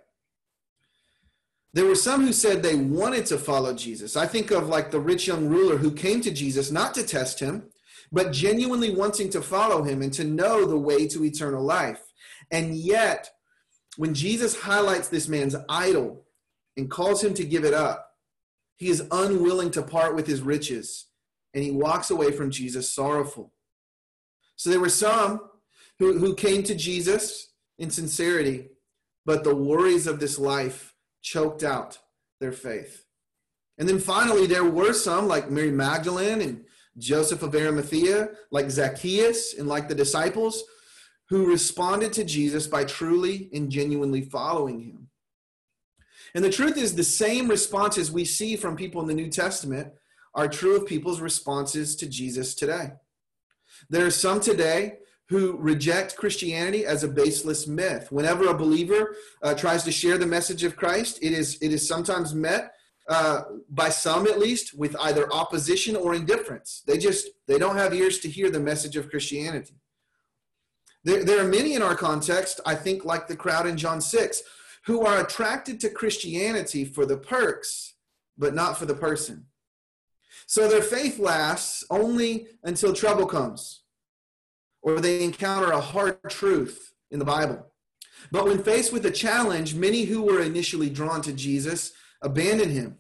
There 1.72 1.84
were 1.84 1.94
some 1.94 2.26
who 2.26 2.32
said 2.32 2.62
they 2.62 2.74
wanted 2.74 3.26
to 3.26 3.38
follow 3.38 3.74
Jesus. 3.74 4.16
I 4.16 4.26
think 4.26 4.50
of 4.50 4.68
like 4.68 4.90
the 4.90 4.98
rich 4.98 5.28
young 5.28 5.46
ruler 5.46 5.76
who 5.76 5.92
came 5.92 6.20
to 6.22 6.32
Jesus 6.32 6.72
not 6.72 6.94
to 6.94 7.04
test 7.04 7.38
him, 7.38 7.70
but 8.10 8.32
genuinely 8.32 8.92
wanting 8.92 9.30
to 9.30 9.40
follow 9.40 9.84
him 9.84 10.02
and 10.02 10.12
to 10.14 10.24
know 10.24 10.64
the 10.64 10.78
way 10.78 11.06
to 11.06 11.24
eternal 11.24 11.62
life. 11.62 12.02
And 12.50 12.74
yet, 12.74 13.30
when 13.96 14.14
Jesus 14.14 14.60
highlights 14.62 15.08
this 15.08 15.28
man's 15.28 15.54
idol, 15.68 16.24
and 16.80 16.90
calls 16.90 17.22
him 17.22 17.34
to 17.34 17.44
give 17.44 17.64
it 17.64 17.74
up. 17.74 18.14
He 18.76 18.88
is 18.88 19.06
unwilling 19.10 19.70
to 19.72 19.82
part 19.82 20.16
with 20.16 20.26
his 20.26 20.40
riches, 20.40 21.08
and 21.52 21.62
he 21.62 21.70
walks 21.70 22.10
away 22.10 22.32
from 22.32 22.50
Jesus 22.50 22.90
sorrowful. 22.90 23.52
So 24.56 24.70
there 24.70 24.80
were 24.80 24.88
some 24.88 25.42
who, 25.98 26.18
who 26.18 26.34
came 26.34 26.62
to 26.62 26.74
Jesus 26.74 27.52
in 27.78 27.90
sincerity, 27.90 28.70
but 29.26 29.44
the 29.44 29.54
worries 29.54 30.06
of 30.06 30.20
this 30.20 30.38
life 30.38 30.94
choked 31.20 31.62
out 31.62 31.98
their 32.40 32.52
faith. 32.52 33.04
And 33.76 33.86
then 33.86 33.98
finally, 33.98 34.46
there 34.46 34.64
were 34.64 34.94
some 34.94 35.28
like 35.28 35.50
Mary 35.50 35.70
Magdalene 35.70 36.40
and 36.40 36.64
Joseph 36.96 37.42
of 37.42 37.54
Arimathea, 37.54 38.30
like 38.50 38.70
Zacchaeus, 38.70 39.54
and 39.58 39.68
like 39.68 39.88
the 39.88 39.94
disciples, 39.94 40.64
who 41.28 41.46
responded 41.46 42.14
to 42.14 42.24
Jesus 42.24 42.66
by 42.66 42.84
truly 42.84 43.50
and 43.52 43.70
genuinely 43.70 44.22
following 44.22 44.80
him. 44.80 45.09
And 46.34 46.44
the 46.44 46.50
truth 46.50 46.76
is, 46.76 46.94
the 46.94 47.04
same 47.04 47.48
responses 47.48 48.10
we 48.10 48.24
see 48.24 48.56
from 48.56 48.76
people 48.76 49.00
in 49.00 49.08
the 49.08 49.14
New 49.14 49.28
Testament 49.28 49.92
are 50.34 50.48
true 50.48 50.76
of 50.76 50.86
people's 50.86 51.20
responses 51.20 51.96
to 51.96 52.08
Jesus 52.08 52.54
today. 52.54 52.92
There 53.88 54.06
are 54.06 54.10
some 54.10 54.40
today 54.40 54.98
who 55.28 55.56
reject 55.56 56.16
Christianity 56.16 56.84
as 56.84 57.04
a 57.04 57.08
baseless 57.08 57.66
myth. 57.66 58.10
Whenever 58.10 58.48
a 58.48 58.54
believer 58.54 59.14
uh, 59.42 59.54
tries 59.54 59.84
to 59.84 59.92
share 59.92 60.18
the 60.18 60.26
message 60.26 60.64
of 60.64 60.76
Christ, 60.76 61.18
it 61.22 61.32
is, 61.32 61.56
it 61.60 61.72
is 61.72 61.86
sometimes 61.86 62.34
met 62.34 62.72
uh, 63.08 63.42
by 63.70 63.88
some 63.88 64.26
at 64.26 64.38
least 64.38 64.72
with 64.78 64.94
either 65.00 65.32
opposition 65.32 65.96
or 65.96 66.14
indifference. 66.14 66.82
They 66.86 66.98
just 66.98 67.28
they 67.48 67.58
don't 67.58 67.76
have 67.76 67.92
ears 67.92 68.20
to 68.20 68.28
hear 68.28 68.50
the 68.50 68.60
message 68.60 68.96
of 68.96 69.10
Christianity. 69.10 69.74
There, 71.02 71.24
there 71.24 71.44
are 71.44 71.48
many 71.48 71.74
in 71.74 71.82
our 71.82 71.96
context, 71.96 72.60
I 72.66 72.74
think, 72.74 73.04
like 73.04 73.26
the 73.26 73.36
crowd 73.36 73.66
in 73.66 73.76
John 73.76 74.00
6, 74.00 74.42
who 74.86 75.04
are 75.04 75.20
attracted 75.20 75.80
to 75.80 75.90
Christianity 75.90 76.84
for 76.84 77.06
the 77.06 77.16
perks, 77.16 77.94
but 78.38 78.54
not 78.54 78.78
for 78.78 78.86
the 78.86 78.94
person. 78.94 79.46
So 80.46 80.68
their 80.68 80.82
faith 80.82 81.18
lasts 81.18 81.84
only 81.90 82.48
until 82.64 82.92
trouble 82.92 83.26
comes 83.26 83.82
or 84.82 85.00
they 85.00 85.22
encounter 85.22 85.70
a 85.70 85.80
hard 85.80 86.18
truth 86.28 86.92
in 87.10 87.18
the 87.18 87.24
Bible. 87.24 87.66
But 88.30 88.44
when 88.44 88.62
faced 88.62 88.92
with 88.92 89.06
a 89.06 89.10
challenge, 89.10 89.74
many 89.74 90.04
who 90.04 90.22
were 90.22 90.42
initially 90.42 90.90
drawn 90.90 91.22
to 91.22 91.32
Jesus 91.32 91.92
abandon 92.22 92.70
him. 92.70 92.98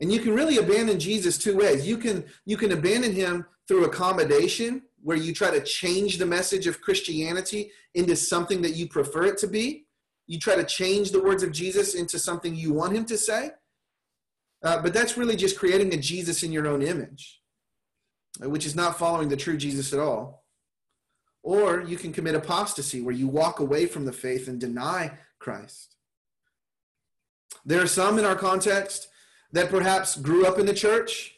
And 0.00 0.12
you 0.12 0.20
can 0.20 0.34
really 0.34 0.58
abandon 0.58 0.98
Jesus 0.98 1.36
two 1.36 1.56
ways. 1.56 1.86
You 1.86 1.98
can 1.98 2.24
you 2.46 2.56
can 2.56 2.72
abandon 2.72 3.12
him 3.12 3.44
through 3.68 3.84
accommodation 3.84 4.82
where 5.02 5.16
you 5.16 5.34
try 5.34 5.50
to 5.50 5.62
change 5.62 6.18
the 6.18 6.26
message 6.26 6.66
of 6.66 6.80
Christianity 6.80 7.70
into 7.94 8.16
something 8.16 8.62
that 8.62 8.76
you 8.76 8.88
prefer 8.88 9.24
it 9.26 9.38
to 9.38 9.46
be. 9.46 9.86
You 10.30 10.38
try 10.38 10.54
to 10.54 10.62
change 10.62 11.10
the 11.10 11.20
words 11.20 11.42
of 11.42 11.50
Jesus 11.50 11.96
into 11.96 12.16
something 12.16 12.54
you 12.54 12.72
want 12.72 12.94
him 12.94 13.04
to 13.06 13.18
say. 13.18 13.50
Uh, 14.62 14.80
but 14.80 14.94
that's 14.94 15.16
really 15.16 15.34
just 15.34 15.58
creating 15.58 15.92
a 15.92 15.96
Jesus 15.96 16.44
in 16.44 16.52
your 16.52 16.68
own 16.68 16.82
image, 16.82 17.40
which 18.38 18.64
is 18.64 18.76
not 18.76 18.96
following 18.96 19.28
the 19.28 19.36
true 19.36 19.56
Jesus 19.56 19.92
at 19.92 19.98
all. 19.98 20.44
Or 21.42 21.80
you 21.80 21.96
can 21.96 22.12
commit 22.12 22.36
apostasy, 22.36 23.00
where 23.00 23.12
you 23.12 23.26
walk 23.26 23.58
away 23.58 23.86
from 23.86 24.04
the 24.04 24.12
faith 24.12 24.46
and 24.46 24.60
deny 24.60 25.18
Christ. 25.40 25.96
There 27.64 27.82
are 27.82 27.88
some 27.88 28.16
in 28.16 28.24
our 28.24 28.36
context 28.36 29.08
that 29.50 29.68
perhaps 29.68 30.14
grew 30.14 30.46
up 30.46 30.60
in 30.60 30.66
the 30.66 30.72
church. 30.72 31.34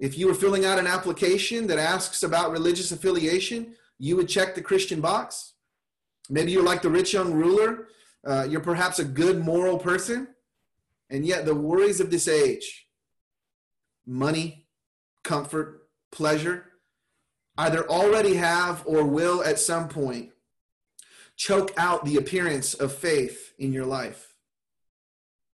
If 0.00 0.18
you 0.18 0.26
were 0.26 0.34
filling 0.34 0.64
out 0.64 0.80
an 0.80 0.88
application 0.88 1.68
that 1.68 1.78
asks 1.78 2.24
about 2.24 2.50
religious 2.50 2.90
affiliation, 2.90 3.76
you 4.00 4.16
would 4.16 4.28
check 4.28 4.56
the 4.56 4.62
Christian 4.62 5.00
box. 5.00 5.53
Maybe 6.30 6.52
you're 6.52 6.62
like 6.62 6.82
the 6.82 6.90
rich 6.90 7.12
young 7.12 7.32
ruler. 7.32 7.88
Uh, 8.24 8.46
you're 8.48 8.60
perhaps 8.60 8.98
a 8.98 9.04
good 9.04 9.44
moral 9.44 9.78
person. 9.78 10.28
And 11.10 11.26
yet, 11.26 11.44
the 11.44 11.54
worries 11.54 12.00
of 12.00 12.10
this 12.10 12.28
age 12.28 12.88
money, 14.06 14.66
comfort, 15.22 15.88
pleasure 16.10 16.66
either 17.56 17.88
already 17.88 18.34
have 18.34 18.82
or 18.86 19.04
will 19.04 19.42
at 19.44 19.58
some 19.58 19.88
point 19.88 20.30
choke 21.36 21.72
out 21.76 22.04
the 22.04 22.16
appearance 22.16 22.74
of 22.74 22.92
faith 22.92 23.54
in 23.58 23.72
your 23.72 23.86
life. 23.86 24.34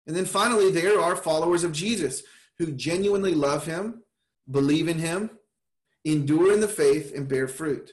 And 0.07 0.15
then 0.15 0.25
finally, 0.25 0.71
there 0.71 1.01
are 1.01 1.17
followers 1.17 1.65
of 1.65 1.73
Jesus 1.73 2.23
who 2.59 2.73
genuinely 2.73 3.35
love 3.35 3.67
him, 3.67 4.03
believe 4.51 4.89
in 4.89 4.99
him, 4.99 5.31
endure 6.05 6.53
in 6.53 6.61
the 6.61 6.69
faith, 6.69 7.13
and 7.15 7.27
bear 7.27 7.49
fruit. 7.49 7.93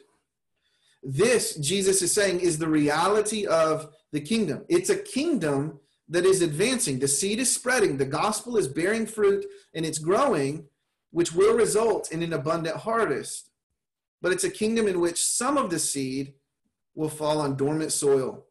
This, 1.04 1.56
Jesus 1.56 2.02
is 2.02 2.14
saying, 2.14 2.42
is 2.42 2.58
the 2.58 2.68
reality 2.68 3.46
of 3.48 3.94
the 4.12 4.22
kingdom. 4.22 4.66
It's 4.70 4.90
a 4.90 4.98
kingdom 4.98 5.80
that 6.10 6.26
is 6.26 6.42
advancing. 6.42 7.00
The 7.00 7.08
seed 7.08 7.40
is 7.40 7.54
spreading, 7.54 7.98
the 7.98 8.06
gospel 8.06 8.58
is 8.58 8.68
bearing 8.68 9.06
fruit, 9.06 9.46
and 9.74 9.86
it's 9.86 9.98
growing, 9.98 10.66
which 11.12 11.34
will 11.34 11.56
result 11.56 12.12
in 12.12 12.22
an 12.22 12.34
abundant 12.34 12.78
harvest 12.78 13.52
but 14.22 14.32
it's 14.32 14.44
a 14.44 14.50
kingdom 14.50 14.88
in 14.88 15.00
which 15.00 15.24
some 15.24 15.58
of 15.58 15.70
the 15.70 15.80
seed 15.80 16.34
will 16.94 17.10
fall 17.10 17.42
on 17.42 17.56
dormant 17.56 17.92
soil. 17.92 18.46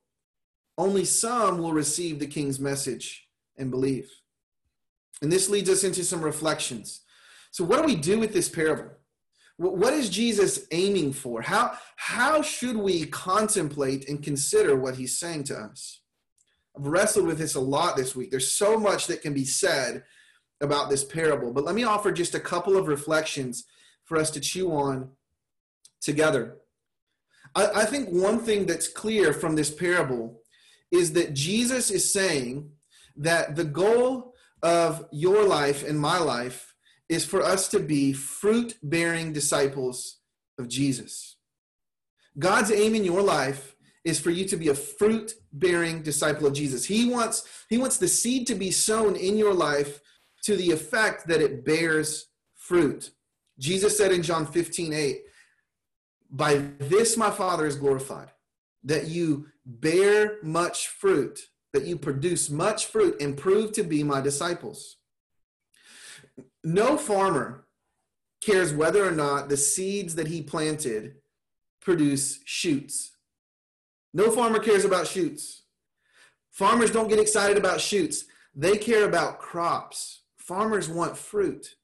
Only 0.77 1.05
some 1.05 1.59
will 1.59 1.73
receive 1.73 2.19
the 2.19 2.27
king's 2.27 2.59
message 2.59 3.29
and 3.57 3.71
believe. 3.71 4.11
And 5.23 5.31
this 5.31 5.49
leads 5.49 5.71
us 5.71 5.85
into 5.85 6.03
some 6.03 6.23
reflections. 6.23 7.03
So, 7.51 7.65
what 7.65 7.81
do 7.81 7.85
we 7.85 7.97
do 7.97 8.19
with 8.19 8.33
this 8.33 8.49
parable? 8.49 8.91
What 9.61 9.93
is 9.93 10.09
Jesus 10.09 10.67
aiming 10.71 11.13
for? 11.13 11.43
How, 11.43 11.73
how 11.97 12.41
should 12.41 12.79
we 12.79 13.05
contemplate 13.05 14.09
and 14.09 14.23
consider 14.23 14.75
what 14.75 14.95
he's 14.95 15.19
saying 15.19 15.45
to 15.45 15.55
us? 15.55 16.01
I've 16.75 16.87
wrestled 16.87 17.27
with 17.27 17.37
this 17.37 17.57
a 17.57 17.61
lot 17.61 17.95
this 17.95 18.17
week. 18.17 18.31
There's 18.31 18.51
so 18.51 18.79
much 18.79 19.07
that 19.09 19.21
can 19.21 19.35
be 19.35 19.45
said 19.45 20.05
about 20.63 20.89
this 20.89 21.05
parable, 21.05 21.53
but 21.53 21.65
let 21.65 21.75
me 21.75 21.85
offer 21.85 22.11
just 22.11 22.35
a 22.35 22.41
couple 22.41 22.79
of 22.79 22.89
reflections 22.89 23.67
for 24.07 24.17
us 24.17 24.31
to 24.31 24.41
chew 24.41 24.73
on 24.73 25.11
together. 26.01 26.57
I, 27.55 27.67
I 27.67 27.85
think 27.85 28.09
one 28.09 28.39
thing 28.39 28.65
that's 28.65 28.89
clear 28.89 29.35
from 29.35 29.57
this 29.57 29.71
parable 29.71 30.41
is 30.91 31.13
that 31.13 31.35
Jesus 31.35 31.91
is 31.91 32.11
saying 32.11 32.71
that 33.15 33.57
the 33.57 33.65
goal 33.65 34.33
of 34.63 35.07
your 35.13 35.45
life 35.45 35.87
and 35.87 36.01
my 36.01 36.19
life 36.19 36.70
is 37.11 37.25
for 37.25 37.43
us 37.43 37.67
to 37.69 37.81
be 37.81 38.13
fruit 38.13 38.79
bearing 38.85 39.33
disciples 39.33 40.21
of 40.59 40.69
Jesus. 40.69 41.37
God's 42.39 42.71
aim 42.71 42.95
in 42.95 43.05
your 43.05 43.21
life 43.21 43.75
is 44.05 44.21
for 44.21 44.31
you 44.31 44.45
to 44.47 44.57
be 44.57 44.69
a 44.69 44.75
fruit 44.75 45.35
bearing 45.53 46.03
disciple 46.03 46.47
of 46.47 46.55
Jesus. 46.55 46.85
He 46.85 47.11
wants 47.11 47.47
he 47.69 47.79
wants 47.79 47.99
the 47.99 48.09
seed 48.09 48.47
to 48.47 48.55
be 48.55 48.71
sown 48.71 49.17
in 49.17 49.37
your 49.37 49.53
life 49.53 50.01
to 50.45 50.57
the 50.57 50.71
effect 50.71 51.27
that 51.27 51.43
it 51.43 51.65
bears 51.65 52.29
fruit. 52.55 53.11
Jesus 53.59 53.99
said 53.99 54.13
in 54.13 54.23
John 54.23 54.47
15, 54.47 54.93
8, 54.93 55.23
by 56.31 56.55
this 56.79 57.17
my 57.17 57.31
Father 57.31 57.67
is 57.67 57.77
glorified, 57.77 58.31
that 58.85 59.09
you 59.09 59.49
bear 59.67 60.39
much 60.43 60.87
fruit, 60.87 61.41
that 61.75 61.85
you 61.85 61.99
produce 61.99 62.49
much 62.49 62.87
fruit 62.87 63.21
and 63.21 63.37
prove 63.37 63.73
to 63.73 63.83
be 63.83 64.03
my 64.05 64.21
disciples. 64.21 65.00
No 66.63 66.97
farmer 66.97 67.67
cares 68.41 68.73
whether 68.73 69.07
or 69.07 69.13
not 69.13 69.49
the 69.49 69.57
seeds 69.57 70.15
that 70.15 70.29
he 70.29 70.43
planted 70.43 71.17
produce 71.81 72.41
shoots. 72.45 73.13
No 74.13 74.31
farmer 74.31 74.59
cares 74.59 74.85
about 74.85 75.07
shoots. 75.07 75.63
Farmers 76.51 76.91
don't 76.91 77.09
get 77.09 77.19
excited 77.19 77.57
about 77.57 77.81
shoots. 77.81 78.25
They 78.55 78.77
care 78.77 79.05
about 79.05 79.39
crops. 79.39 80.23
Farmers 80.37 80.89
want 80.89 81.17
fruit, 81.17 81.77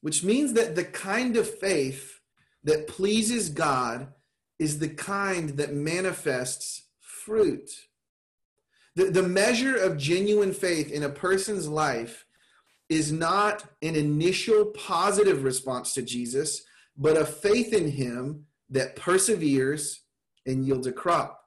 which 0.00 0.22
means 0.22 0.52
that 0.52 0.76
the 0.76 0.84
kind 0.84 1.36
of 1.36 1.58
faith 1.58 2.20
that 2.62 2.86
pleases 2.86 3.48
God 3.48 4.08
is 4.58 4.78
the 4.78 4.88
kind 4.88 5.50
that 5.50 5.74
manifests 5.74 6.84
fruit. 7.00 7.68
The, 8.94 9.06
the 9.06 9.22
measure 9.22 9.74
of 9.74 9.96
genuine 9.96 10.52
faith 10.52 10.92
in 10.92 11.02
a 11.02 11.08
person's 11.08 11.66
life 11.66 12.24
is 12.92 13.10
not 13.10 13.64
an 13.80 13.96
initial 13.96 14.66
positive 14.66 15.44
response 15.44 15.94
to 15.94 16.02
Jesus, 16.02 16.62
but 16.96 17.16
a 17.16 17.24
faith 17.24 17.72
in 17.72 17.90
him 17.90 18.44
that 18.68 18.96
perseveres 18.96 20.02
and 20.46 20.66
yields 20.66 20.86
a 20.86 20.92
crop. 20.92 21.40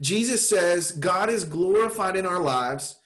Jesus 0.00 0.48
says 0.48 0.92
God 0.92 1.28
is 1.28 1.44
glorified 1.44 2.16
in 2.16 2.24
our 2.26 2.40
lives 2.40 2.96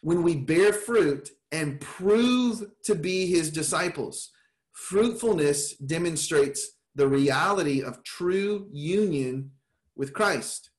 when 0.00 0.22
we 0.22 0.34
bear 0.34 0.72
fruit 0.72 1.30
and 1.52 1.80
prove 1.80 2.64
to 2.84 2.94
be 2.94 3.26
his 3.26 3.50
disciples. 3.50 4.30
Fruitfulness 4.72 5.76
demonstrates 5.76 6.72
the 6.94 7.08
reality 7.08 7.82
of 7.82 8.02
true 8.02 8.68
union 8.72 9.52
with 9.96 10.12
Christ. 10.12 10.70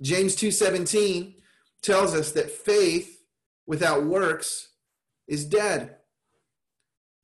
James 0.00 0.36
2:17 0.36 1.36
tells 1.82 2.14
us 2.14 2.32
that 2.32 2.50
faith 2.50 3.24
without 3.66 4.04
works 4.04 4.73
is 5.26 5.44
dead. 5.44 5.96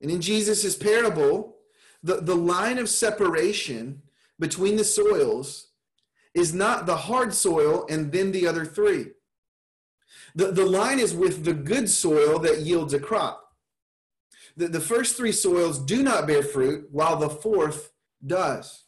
And 0.00 0.10
in 0.10 0.20
Jesus' 0.20 0.76
parable, 0.76 1.56
the, 2.02 2.16
the 2.16 2.34
line 2.34 2.78
of 2.78 2.88
separation 2.88 4.02
between 4.38 4.76
the 4.76 4.84
soils 4.84 5.68
is 6.34 6.54
not 6.54 6.86
the 6.86 6.96
hard 6.96 7.34
soil 7.34 7.86
and 7.90 8.10
then 8.10 8.32
the 8.32 8.46
other 8.46 8.64
three. 8.64 9.08
The, 10.34 10.52
the 10.52 10.64
line 10.64 10.98
is 10.98 11.14
with 11.14 11.44
the 11.44 11.52
good 11.52 11.90
soil 11.90 12.38
that 12.38 12.60
yields 12.60 12.94
a 12.94 13.00
crop 13.00 13.50
the, 14.56 14.68
the 14.68 14.80
first 14.80 15.16
three 15.16 15.32
soils 15.32 15.78
do 15.78 16.02
not 16.02 16.26
bear 16.26 16.42
fruit, 16.42 16.88
while 16.90 17.16
the 17.16 17.30
fourth 17.30 17.92
does. 18.24 18.84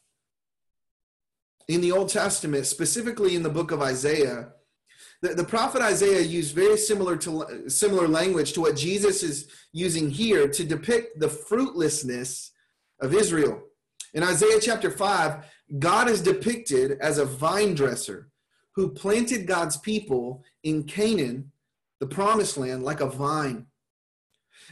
In 1.68 1.80
the 1.80 1.92
Old 1.92 2.08
Testament, 2.08 2.66
specifically 2.66 3.34
in 3.34 3.42
the 3.42 3.48
book 3.48 3.70
of 3.70 3.80
Isaiah, 3.80 4.52
the, 5.22 5.34
the 5.34 5.44
prophet 5.44 5.80
Isaiah 5.80 6.20
used 6.20 6.54
very 6.54 6.76
similar 6.76 7.16
to 7.18 7.68
similar 7.68 8.08
language 8.08 8.52
to 8.54 8.60
what 8.60 8.76
Jesus 8.76 9.22
is 9.22 9.48
using 9.72 10.10
here 10.10 10.48
to 10.48 10.64
depict 10.64 11.20
the 11.20 11.28
fruitlessness 11.28 12.50
of 13.00 13.14
Israel. 13.14 13.62
In 14.14 14.22
Isaiah 14.24 14.60
chapter 14.60 14.90
5, 14.90 15.46
God 15.78 16.10
is 16.10 16.20
depicted 16.20 16.98
as 17.00 17.18
a 17.18 17.24
vine 17.24 17.74
dresser 17.74 18.28
who 18.74 18.90
planted 18.90 19.46
God's 19.46 19.76
people 19.76 20.42
in 20.64 20.84
Canaan, 20.84 21.52
the 22.00 22.06
promised 22.06 22.58
land, 22.58 22.82
like 22.82 23.00
a 23.00 23.08
vine. 23.08 23.66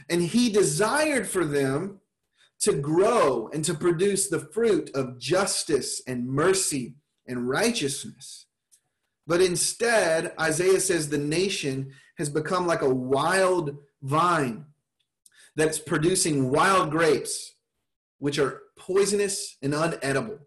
And 0.09 0.21
he 0.21 0.49
desired 0.49 1.27
for 1.27 1.45
them 1.45 2.01
to 2.61 2.73
grow 2.73 3.49
and 3.53 3.63
to 3.65 3.73
produce 3.73 4.27
the 4.27 4.39
fruit 4.39 4.91
of 4.93 5.17
justice 5.17 6.01
and 6.05 6.27
mercy 6.27 6.95
and 7.27 7.47
righteousness. 7.47 8.47
But 9.31 9.39
instead, 9.39 10.33
Isaiah 10.37 10.81
says 10.81 11.07
the 11.07 11.17
nation 11.17 11.93
has 12.17 12.29
become 12.29 12.67
like 12.67 12.81
a 12.81 12.93
wild 12.93 13.77
vine 14.01 14.65
that's 15.55 15.79
producing 15.79 16.51
wild 16.51 16.91
grapes, 16.91 17.53
which 18.19 18.37
are 18.37 18.63
poisonous 18.77 19.55
and 19.61 19.71
unedible. 19.71 20.39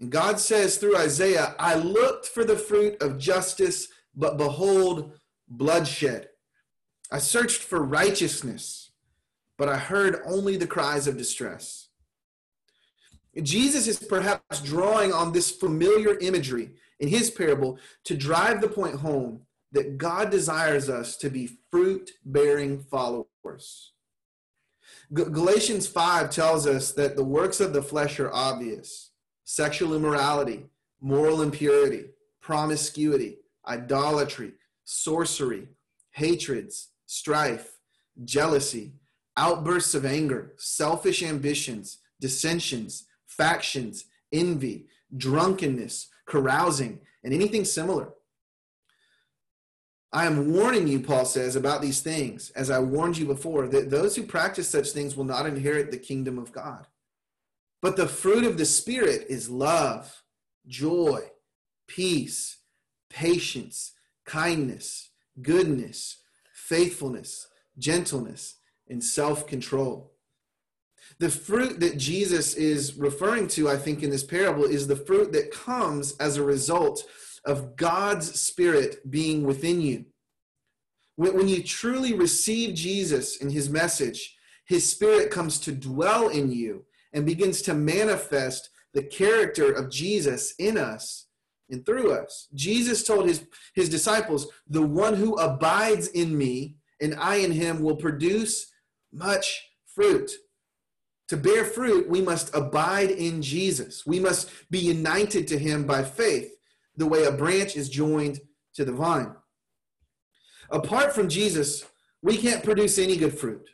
And 0.00 0.10
God 0.10 0.40
says 0.40 0.78
through 0.78 0.96
Isaiah, 0.96 1.54
I 1.58 1.74
looked 1.74 2.24
for 2.24 2.44
the 2.44 2.56
fruit 2.56 2.96
of 3.02 3.18
justice, 3.18 3.88
but 4.14 4.38
behold, 4.38 5.12
bloodshed. 5.48 6.30
I 7.12 7.18
searched 7.18 7.60
for 7.60 7.82
righteousness, 7.82 8.92
but 9.58 9.68
I 9.68 9.76
heard 9.76 10.22
only 10.24 10.56
the 10.56 10.66
cries 10.66 11.06
of 11.06 11.18
distress. 11.18 11.88
Jesus 13.42 13.86
is 13.86 13.98
perhaps 13.98 14.62
drawing 14.62 15.12
on 15.12 15.32
this 15.32 15.50
familiar 15.50 16.18
imagery 16.20 16.70
in 17.00 17.08
his 17.08 17.30
parable 17.30 17.78
to 18.04 18.16
drive 18.16 18.60
the 18.60 18.68
point 18.68 18.96
home 18.96 19.42
that 19.72 19.98
God 19.98 20.30
desires 20.30 20.88
us 20.88 21.16
to 21.18 21.30
be 21.30 21.58
fruit 21.70 22.12
bearing 22.24 22.80
followers. 22.80 23.92
Galatians 25.12 25.86
5 25.86 26.30
tells 26.30 26.66
us 26.66 26.92
that 26.92 27.16
the 27.16 27.24
works 27.24 27.60
of 27.60 27.72
the 27.72 27.82
flesh 27.82 28.20
are 28.20 28.32
obvious 28.32 29.10
sexual 29.44 29.94
immorality, 29.94 30.66
moral 31.00 31.40
impurity, 31.40 32.04
promiscuity, 32.42 33.38
idolatry, 33.66 34.52
sorcery, 34.84 35.68
hatreds, 36.10 36.88
strife, 37.06 37.78
jealousy, 38.24 38.92
outbursts 39.38 39.94
of 39.94 40.04
anger, 40.04 40.52
selfish 40.58 41.22
ambitions, 41.22 41.98
dissensions, 42.20 43.06
factions, 43.26 44.04
envy, 44.32 44.86
drunkenness, 45.16 46.08
carousing, 46.28 47.00
and 47.24 47.34
anything 47.34 47.64
similar. 47.64 48.10
I 50.12 50.24
am 50.24 50.52
warning 50.52 50.88
you, 50.88 51.00
Paul 51.00 51.26
says, 51.26 51.54
about 51.54 51.82
these 51.82 52.00
things, 52.00 52.50
as 52.50 52.70
I 52.70 52.78
warned 52.78 53.18
you 53.18 53.26
before, 53.26 53.66
that 53.68 53.90
those 53.90 54.16
who 54.16 54.22
practice 54.22 54.68
such 54.68 54.90
things 54.90 55.16
will 55.16 55.24
not 55.24 55.46
inherit 55.46 55.90
the 55.90 55.98
kingdom 55.98 56.38
of 56.38 56.52
God. 56.52 56.86
But 57.82 57.96
the 57.96 58.08
fruit 58.08 58.44
of 58.44 58.56
the 58.56 58.64
Spirit 58.64 59.26
is 59.28 59.50
love, 59.50 60.22
joy, 60.66 61.20
peace, 61.86 62.58
patience, 63.10 63.92
kindness, 64.24 65.10
goodness, 65.42 66.18
faithfulness, 66.52 67.48
gentleness, 67.78 68.56
and 68.88 69.04
self 69.04 69.46
control. 69.46 70.12
The 71.18 71.30
fruit 71.30 71.80
that 71.80 71.98
Jesus 71.98 72.54
is 72.54 72.94
referring 72.96 73.48
to, 73.48 73.68
I 73.68 73.76
think, 73.76 74.02
in 74.02 74.10
this 74.10 74.24
parable 74.24 74.64
is 74.64 74.86
the 74.86 74.96
fruit 74.96 75.32
that 75.32 75.50
comes 75.50 76.16
as 76.18 76.36
a 76.36 76.42
result 76.42 77.04
of 77.44 77.76
God's 77.76 78.40
Spirit 78.40 79.10
being 79.10 79.44
within 79.44 79.80
you. 79.80 80.06
When 81.16 81.48
you 81.48 81.62
truly 81.62 82.14
receive 82.14 82.76
Jesus 82.76 83.40
and 83.40 83.50
his 83.50 83.68
message, 83.68 84.36
his 84.66 84.88
Spirit 84.88 85.30
comes 85.30 85.58
to 85.60 85.72
dwell 85.72 86.28
in 86.28 86.52
you 86.52 86.84
and 87.12 87.26
begins 87.26 87.62
to 87.62 87.74
manifest 87.74 88.70
the 88.94 89.02
character 89.02 89.72
of 89.72 89.90
Jesus 89.90 90.54
in 90.58 90.78
us 90.78 91.26
and 91.70 91.84
through 91.84 92.12
us. 92.12 92.48
Jesus 92.54 93.04
told 93.04 93.26
his, 93.26 93.44
his 93.74 93.88
disciples, 93.88 94.48
The 94.68 94.82
one 94.82 95.14
who 95.14 95.34
abides 95.36 96.08
in 96.08 96.36
me 96.36 96.76
and 97.00 97.14
I 97.16 97.36
in 97.36 97.52
him 97.52 97.82
will 97.82 97.96
produce 97.96 98.70
much 99.12 99.62
fruit. 99.94 100.30
To 101.28 101.36
bear 101.36 101.64
fruit, 101.64 102.08
we 102.08 102.22
must 102.22 102.54
abide 102.54 103.10
in 103.10 103.42
Jesus. 103.42 104.06
We 104.06 104.18
must 104.18 104.50
be 104.70 104.78
united 104.78 105.46
to 105.48 105.58
him 105.58 105.86
by 105.86 106.02
faith, 106.02 106.50
the 106.96 107.06
way 107.06 107.24
a 107.24 107.32
branch 107.32 107.76
is 107.76 107.90
joined 107.90 108.40
to 108.74 108.84
the 108.84 108.92
vine. 108.92 109.34
Apart 110.70 111.14
from 111.14 111.28
Jesus, 111.28 111.84
we 112.22 112.36
can't 112.36 112.64
produce 112.64 112.98
any 112.98 113.16
good 113.16 113.38
fruit. 113.38 113.68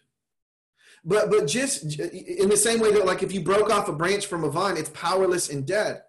But, 1.05 1.31
but 1.31 1.47
just 1.47 1.99
in 2.01 2.49
the 2.49 2.57
same 2.57 2.81
way 2.81 2.93
that, 2.93 3.07
like, 3.07 3.23
if 3.23 3.33
you 3.33 3.43
broke 3.43 3.71
off 3.71 3.89
a 3.89 3.93
branch 3.93 4.27
from 4.27 4.43
a 4.43 4.51
vine, 4.51 4.77
it's 4.77 4.91
powerless 4.91 5.51
and 5.51 5.67
dead. 5.67 6.03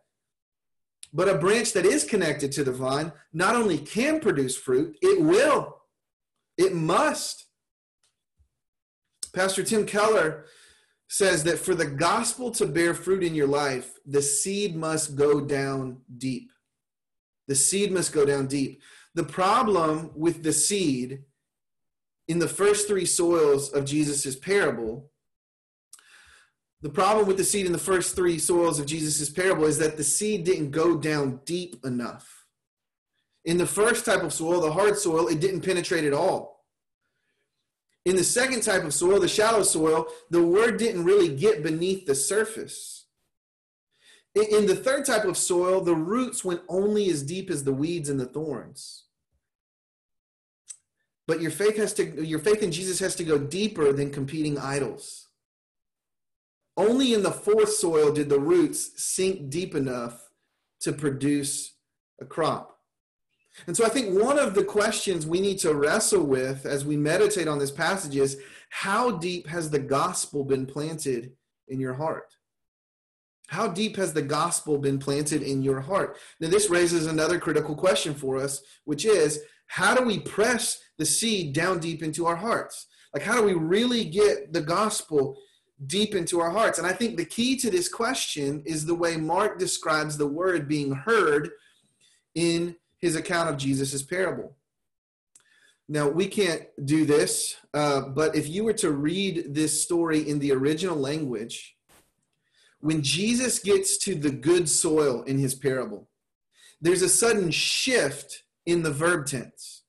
But 1.14 1.30
a 1.30 1.38
branch 1.38 1.74
that 1.74 1.86
is 1.86 2.04
connected 2.04 2.52
to 2.54 2.64
the 2.64 2.72
vine 2.72 3.12
not 3.34 3.56
only 3.56 3.78
can 3.78 4.20
produce 4.20 4.58
fruit, 4.58 4.98
it 5.02 5.22
will. 5.22 5.78
It 6.58 6.74
must. 6.74 7.46
Pastor 9.34 9.64
Tim 9.64 9.86
Keller 9.86 10.46
says 11.08 11.44
that 11.44 11.60
for 11.60 11.76
the 11.76 11.86
gospel 11.86 12.52
to 12.52 12.66
bear 12.66 12.94
fruit 12.94 13.24
in 13.24 13.36
your 13.36 13.48
life, 13.48 14.00
the 14.06 14.22
seed 14.22 14.76
must 14.76 15.16
go 15.16 15.40
down 15.40 16.02
deep. 16.18 16.52
The 17.48 17.56
seed 17.56 17.92
must 17.92 18.12
go 18.12 18.26
down 18.26 18.48
deep. 18.48 18.82
The 19.14 19.24
problem 19.24 20.12
with 20.16 20.44
the 20.44 20.54
seed 20.54 21.24
in 22.28 22.40
the 22.40 22.48
first 22.48 22.88
three 22.88 23.06
soils 23.06 23.72
of 23.72 23.86
Jesus' 23.86 24.36
parable, 24.36 25.12
the 26.82 26.90
problem 26.90 27.28
with 27.28 27.38
the 27.38 27.44
seed 27.44 27.66
in 27.66 27.72
the 27.72 27.78
first 27.78 28.16
three 28.16 28.40
soils 28.40 28.80
of 28.80 28.86
Jesus' 28.86 29.30
parable 29.30 29.66
is 29.66 29.78
that 29.78 29.98
the 29.98 30.04
seed 30.04 30.44
didn't 30.44 30.72
go 30.72 30.98
down 30.98 31.40
deep 31.46 31.78
enough. 31.86 32.46
In 33.46 33.58
the 33.58 33.66
first 33.66 34.06
type 34.06 34.24
of 34.24 34.34
soil, 34.34 34.60
the 34.60 34.72
hard 34.72 34.98
soil, 34.98 35.28
it 35.28 35.40
didn't 35.40 35.62
penetrate 35.62 36.04
at 36.04 36.14
all. 36.14 36.55
In 38.06 38.16
the 38.16 38.24
second 38.24 38.62
type 38.62 38.84
of 38.84 38.94
soil, 38.94 39.20
the 39.20 39.28
shallow 39.28 39.64
soil, 39.64 40.08
the 40.30 40.46
word 40.46 40.78
didn't 40.78 41.04
really 41.04 41.36
get 41.36 41.64
beneath 41.64 42.06
the 42.06 42.14
surface. 42.14 43.08
In 44.36 44.68
the 44.68 44.76
third 44.76 45.06
type 45.06 45.24
of 45.24 45.38
soil, 45.38 45.82
the 45.82 45.96
roots 45.96 46.46
went 46.46 46.62
only 46.70 47.10
as 47.10 47.24
deep 47.24 47.50
as 47.50 47.64
the 47.64 47.74
weeds 47.74 48.10
and 48.10 48.20
the 48.20 48.26
thorns. 48.26 49.06
But 51.26 51.42
your 51.42 51.52
faith 51.52 51.78
has 51.78 51.94
to 51.94 52.24
your 52.24 52.40
faith 52.40 52.62
in 52.62 52.72
Jesus 52.72 53.00
has 53.00 53.16
to 53.16 53.24
go 53.24 53.40
deeper 53.40 53.92
than 53.92 54.12
competing 54.12 54.60
idols. 54.60 55.28
Only 56.78 57.14
in 57.14 57.24
the 57.24 57.32
fourth 57.32 57.70
soil 57.70 58.12
did 58.12 58.30
the 58.30 58.40
roots 58.40 58.92
sink 59.02 59.50
deep 59.50 59.74
enough 59.74 60.30
to 60.82 60.92
produce 60.92 61.74
a 62.22 62.26
crop. 62.26 62.75
And 63.68 63.76
so 63.76 63.86
I 63.86 63.90
think 63.90 64.22
one 64.22 64.38
of 64.38 64.54
the 64.54 64.64
questions 64.64 65.26
we 65.26 65.40
need 65.40 65.60
to 65.60 65.74
wrestle 65.74 66.24
with 66.24 66.66
as 66.66 66.86
we 66.86 66.98
meditate 66.98 67.48
on 67.48 67.60
this 67.60 67.72
passage 67.72 68.16
is 68.16 68.38
how 68.70 69.12
deep 69.12 69.48
has 69.48 69.70
the 69.70 69.80
gospel 69.80 70.44
been 70.44 70.66
planted 70.66 71.32
in 71.68 71.80
your 71.80 71.94
heart? 71.94 72.36
How 73.48 73.68
deep 73.68 73.96
has 73.98 74.14
the 74.14 74.22
gospel 74.22 74.78
been 74.78 75.00
planted 75.00 75.42
in 75.44 75.62
your 75.62 75.80
heart? 75.80 76.18
Now, 76.40 76.50
this 76.50 76.70
raises 76.70 77.06
another 77.06 77.40
critical 77.40 77.76
question 77.76 78.14
for 78.14 78.38
us, 78.38 78.62
which 78.86 79.06
is 79.06 79.40
how 79.68 79.96
do 79.96 80.04
we 80.04 80.20
press 80.20 80.80
the 80.98 81.06
seed 81.06 81.54
down 81.54 81.80
deep 81.80 82.04
into 82.04 82.26
our 82.26 82.36
hearts? 82.36 82.88
Like, 83.14 83.24
how 83.24 83.36
do 83.36 83.44
we 83.44 83.54
really 83.54 84.06
get 84.06 84.52
the 84.52 84.62
gospel 84.62 85.38
deep 85.88 86.16
into 86.16 86.42
our 86.42 86.50
hearts? 86.50 86.80
And 86.80 86.88
I 86.88 86.94
think 86.94 87.18
the 87.18 87.26
key 87.26 87.56
to 87.58 87.70
this 87.70 87.88
question 87.88 88.64
is 88.66 88.86
the 88.86 88.96
way 88.96 89.16
Mark 89.16 89.60
describes 89.60 90.18
the 90.18 90.28
word 90.28 90.68
being 90.68 90.92
heard 90.92 91.52
in 92.34 92.76
his 93.06 93.16
account 93.16 93.50
of 93.50 93.58
Jesus' 93.58 94.02
parable. 94.02 94.58
Now, 95.88 96.10
we 96.10 96.28
can't 96.28 96.64
do 96.84 97.06
this, 97.06 97.56
uh, 97.72 98.02
but 98.02 98.36
if 98.36 98.50
you 98.50 98.64
were 98.64 98.74
to 98.74 98.92
read 98.92 99.54
this 99.54 99.84
story 99.84 100.28
in 100.28 100.40
the 100.40 100.52
original 100.52 100.98
language, 100.98 101.76
when 102.80 103.04
Jesus 103.04 103.60
gets 103.60 103.98
to 104.00 104.16
the 104.16 104.32
good 104.32 104.68
soil 104.68 105.22
in 105.24 105.38
his 105.38 105.54
parable, 105.54 106.10
there's 106.82 107.04
a 107.04 107.10
sudden 107.10 107.52
shift 107.52 108.44
in 108.66 108.82
the 108.82 108.92
verb 108.92 109.28
tense. 109.28 109.84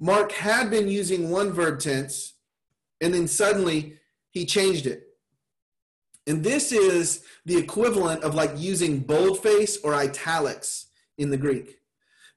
Mark 0.00 0.32
had 0.32 0.68
been 0.68 0.88
using 0.88 1.30
one 1.30 1.52
verb 1.52 1.78
tense, 1.78 2.34
and 3.00 3.14
then 3.14 3.28
suddenly 3.28 3.98
he 4.30 4.44
changed 4.44 4.86
it. 4.86 5.04
And 6.26 6.42
this 6.42 6.72
is 6.72 7.24
the 7.46 7.56
equivalent 7.56 8.24
of 8.24 8.34
like 8.34 8.52
using 8.56 8.98
boldface 8.98 9.78
or 9.84 9.94
italics 9.94 10.86
in 11.18 11.30
the 11.30 11.36
Greek. 11.36 11.81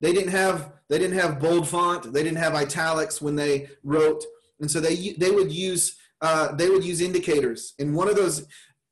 They 0.02 0.14
didn't 0.14 0.32
have 0.32 0.74
they 0.90 1.00
didn't 1.00 1.18
have 1.18 1.40
bold 1.40 1.68
font. 1.68 2.14
They 2.14 2.24
didn't 2.24 2.38
have 2.38 2.54
italics 2.54 3.22
when 3.22 3.36
they 3.36 3.70
wrote, 3.84 4.24
and 4.60 4.70
so 4.70 4.80
they 4.80 5.16
they 5.18 5.32
would 5.32 5.52
use 5.52 5.98
uh, 6.22 6.54
they 6.54 6.70
would 6.70 6.84
use 6.84 7.02
indicators. 7.02 7.74
And 7.80 7.96
one 7.96 8.08
of 8.08 8.16
those 8.16 8.48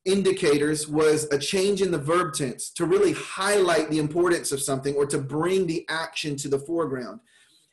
indicators 0.05 0.87
was 0.87 1.25
a 1.31 1.37
change 1.37 1.81
in 1.81 1.91
the 1.91 1.97
verb 1.97 2.33
tense 2.33 2.69
to 2.71 2.85
really 2.85 3.13
highlight 3.13 3.89
the 3.89 3.99
importance 3.99 4.51
of 4.51 4.61
something 4.61 4.95
or 4.95 5.05
to 5.05 5.17
bring 5.17 5.65
the 5.65 5.85
action 5.87 6.35
to 6.37 6.49
the 6.49 6.59
foreground. 6.59 7.21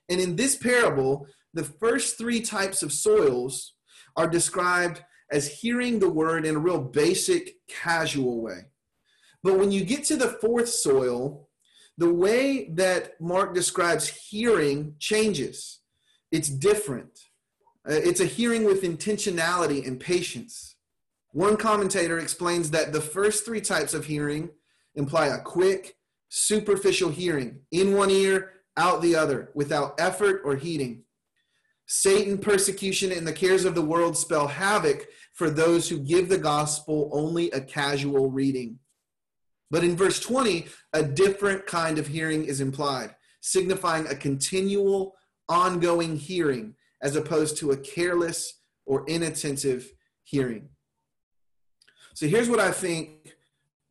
And 0.08 0.20
in 0.20 0.36
this 0.36 0.56
parable, 0.56 1.26
the 1.54 1.64
first 1.64 2.18
three 2.18 2.40
types 2.40 2.82
of 2.82 2.92
soils 2.92 3.74
are 4.16 4.28
described 4.28 5.02
as 5.32 5.48
hearing 5.48 5.98
the 5.98 6.10
word 6.10 6.44
in 6.44 6.56
a 6.56 6.60
real 6.60 6.80
basic, 6.80 7.54
casual 7.68 8.42
way. 8.42 8.66
But 9.42 9.58
when 9.58 9.72
you 9.72 9.84
get 9.84 10.04
to 10.04 10.16
the 10.16 10.28
fourth 10.28 10.68
soil, 10.68 11.48
the 11.98 12.12
way 12.12 12.70
that 12.74 13.20
Mark 13.20 13.54
describes 13.54 14.08
hearing 14.08 14.94
changes. 14.98 15.80
It's 16.32 16.48
different. 16.48 17.18
Uh, 17.88 17.94
it's 17.94 18.20
a 18.20 18.26
hearing 18.26 18.64
with 18.64 18.82
intentionality 18.82 19.86
and 19.86 19.98
patience. 19.98 20.76
One 21.32 21.56
commentator 21.56 22.18
explains 22.18 22.70
that 22.70 22.92
the 22.92 23.00
first 23.00 23.44
three 23.44 23.60
types 23.60 23.94
of 23.94 24.06
hearing 24.06 24.50
imply 24.94 25.26
a 25.26 25.40
quick, 25.40 25.94
superficial 26.28 27.10
hearing, 27.10 27.60
in 27.70 27.96
one 27.96 28.10
ear, 28.10 28.52
out 28.76 29.02
the 29.02 29.14
other, 29.14 29.50
without 29.54 29.94
effort 29.98 30.42
or 30.44 30.56
heeding. 30.56 31.04
Satan, 31.86 32.38
persecution, 32.38 33.10
and 33.12 33.26
the 33.26 33.32
cares 33.32 33.64
of 33.64 33.74
the 33.74 33.82
world 33.82 34.16
spell 34.16 34.46
havoc 34.46 35.08
for 35.34 35.50
those 35.50 35.88
who 35.88 35.98
give 35.98 36.28
the 36.28 36.38
gospel 36.38 37.10
only 37.12 37.50
a 37.50 37.60
casual 37.60 38.30
reading. 38.30 38.78
But 39.70 39.84
in 39.84 39.96
verse 39.96 40.18
20, 40.20 40.66
a 40.92 41.02
different 41.02 41.66
kind 41.66 41.98
of 41.98 42.08
hearing 42.08 42.44
is 42.44 42.60
implied, 42.60 43.14
signifying 43.40 44.06
a 44.06 44.14
continual, 44.14 45.14
ongoing 45.48 46.16
hearing 46.16 46.74
as 47.02 47.16
opposed 47.16 47.56
to 47.58 47.70
a 47.70 47.76
careless 47.76 48.60
or 48.84 49.04
inattentive 49.06 49.92
hearing. 50.24 50.68
So 52.14 52.26
here's 52.26 52.50
what 52.50 52.60
I 52.60 52.72
think 52.72 53.34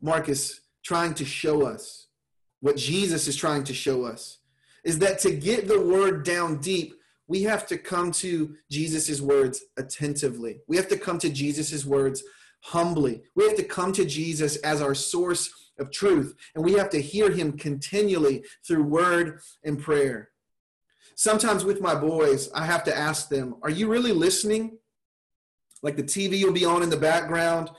Mark's 0.02 0.62
trying 0.84 1.14
to 1.16 1.26
show 1.26 1.66
us, 1.66 2.08
what 2.60 2.78
Jesus 2.78 3.28
is 3.28 3.36
trying 3.36 3.64
to 3.66 3.74
show 3.74 4.06
us, 4.06 4.40
is 4.84 5.00
that 5.00 5.20
to 5.20 5.32
get 5.32 5.68
the 5.68 5.80
word 5.80 6.24
down 6.24 6.58
deep, 6.58 6.96
we 7.28 7.44
have 7.44 7.68
to 7.68 7.78
come 7.78 8.12
to 8.12 8.56
Jesus' 8.72 9.22
words 9.22 9.62
attentively. 9.78 10.62
We 10.68 10.78
have 10.78 10.88
to 10.90 10.98
come 10.98 11.20
to 11.20 11.30
Jesus' 11.30 11.86
words 11.86 12.24
humbly. 12.62 13.24
We 13.36 13.46
have 13.46 13.56
to 13.58 13.64
come 13.64 13.94
to 13.94 14.06
Jesus 14.06 14.56
as 14.58 14.82
our 14.82 14.96
source 14.96 15.50
of 15.80 15.92
truth, 15.92 16.36
and 16.56 16.64
we 16.64 16.74
have 16.74 16.90
to 16.92 17.02
hear 17.02 17.32
him 17.32 17.58
continually 17.58 18.44
through 18.66 18.84
word 18.84 19.42
and 19.64 19.82
prayer. 19.82 20.30
Sometimes 21.16 21.66
with 21.66 21.82
my 21.82 21.96
boys, 21.96 22.50
I 22.54 22.66
have 22.66 22.84
to 22.86 22.98
ask 22.98 23.30
them, 23.30 23.56
Are 23.64 23.70
you 23.70 23.88
really 23.88 24.14
listening? 24.14 24.78
Like 25.82 25.96
the 25.96 26.04
TV 26.04 26.44
will 26.44 26.54
be 26.54 26.66
on 26.66 26.84
in 26.84 26.90
the 26.90 26.98
background, 26.98 27.70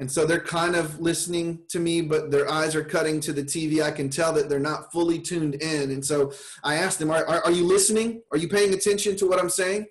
and 0.00 0.10
so 0.10 0.24
they're 0.24 0.40
kind 0.40 0.74
of 0.74 0.98
listening 0.98 1.60
to 1.68 1.78
me, 1.78 2.00
but 2.00 2.30
their 2.30 2.50
eyes 2.50 2.74
are 2.74 2.82
cutting 2.82 3.20
to 3.20 3.34
the 3.34 3.42
TV. 3.42 3.82
I 3.82 3.90
can 3.90 4.08
tell 4.08 4.32
that 4.32 4.48
they're 4.48 4.58
not 4.58 4.90
fully 4.90 5.18
tuned 5.18 5.56
in. 5.56 5.90
And 5.90 6.02
so 6.02 6.32
I 6.64 6.76
ask 6.76 6.98
them, 6.98 7.10
are, 7.10 7.22
are, 7.26 7.44
are, 7.44 7.50
you 7.50 7.64
listening? 7.64 8.22
Are 8.32 8.38
you 8.38 8.48
paying 8.48 8.72
attention 8.72 9.14
to 9.16 9.26
what 9.26 9.38
I'm 9.38 9.50
saying? 9.50 9.88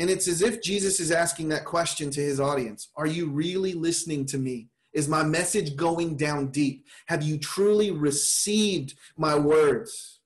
And 0.00 0.10
it's 0.10 0.26
as 0.26 0.42
if 0.42 0.60
Jesus 0.60 0.98
is 0.98 1.12
asking 1.12 1.48
that 1.50 1.64
question 1.64 2.10
to 2.10 2.20
his 2.20 2.40
audience 2.40 2.88
Are 2.96 3.06
you 3.06 3.30
really 3.30 3.72
listening 3.72 4.26
to 4.26 4.38
me? 4.38 4.68
Is 4.98 5.08
my 5.08 5.22
message 5.22 5.76
going 5.76 6.16
down 6.16 6.48
deep? 6.48 6.84
Have 7.06 7.22
you 7.22 7.38
truly 7.38 7.92
received 7.92 8.94
my 9.16 9.38
words? 9.38 10.18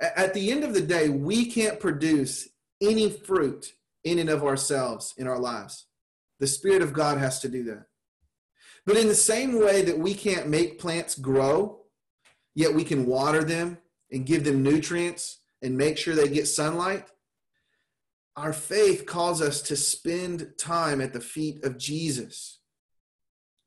At 0.00 0.34
the 0.34 0.50
end 0.50 0.64
of 0.64 0.74
the 0.74 0.80
day, 0.80 1.10
we 1.10 1.46
can't 1.46 1.78
produce 1.78 2.48
any 2.80 3.08
fruit 3.08 3.74
in 4.02 4.18
and 4.18 4.28
of 4.28 4.42
ourselves 4.42 5.14
in 5.16 5.28
our 5.28 5.38
lives. 5.38 5.86
The 6.40 6.48
Spirit 6.48 6.82
of 6.82 6.92
God 6.92 7.18
has 7.18 7.38
to 7.42 7.48
do 7.48 7.62
that. 7.66 7.86
But 8.84 8.96
in 8.96 9.06
the 9.06 9.14
same 9.14 9.60
way 9.60 9.82
that 9.82 9.96
we 9.96 10.14
can't 10.14 10.48
make 10.48 10.80
plants 10.80 11.14
grow, 11.14 11.82
yet 12.56 12.74
we 12.74 12.82
can 12.82 13.06
water 13.06 13.44
them 13.44 13.78
and 14.10 14.26
give 14.26 14.42
them 14.42 14.64
nutrients 14.64 15.38
and 15.62 15.78
make 15.78 15.98
sure 15.98 16.16
they 16.16 16.26
get 16.26 16.48
sunlight, 16.48 17.06
our 18.34 18.52
faith 18.52 19.06
calls 19.06 19.40
us 19.40 19.62
to 19.62 19.76
spend 19.76 20.54
time 20.58 21.00
at 21.00 21.12
the 21.12 21.20
feet 21.20 21.62
of 21.62 21.78
Jesus. 21.78 22.58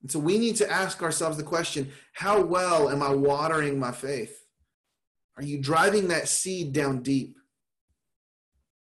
And 0.02 0.12
so 0.12 0.20
we 0.20 0.38
need 0.38 0.56
to 0.58 0.72
ask 0.72 1.02
ourselves 1.04 1.38
the 1.38 1.44
question 1.44 1.92
how 2.14 2.42
well 2.42 2.90
am 2.90 3.04
I 3.04 3.10
watering 3.10 3.80
my 3.80 3.92
faith? 3.92 4.46
Are 5.38 5.44
you 5.44 5.62
driving 5.62 6.08
that 6.10 6.28
seed 6.28 6.74
down 6.74 7.02
deep? 7.02 7.38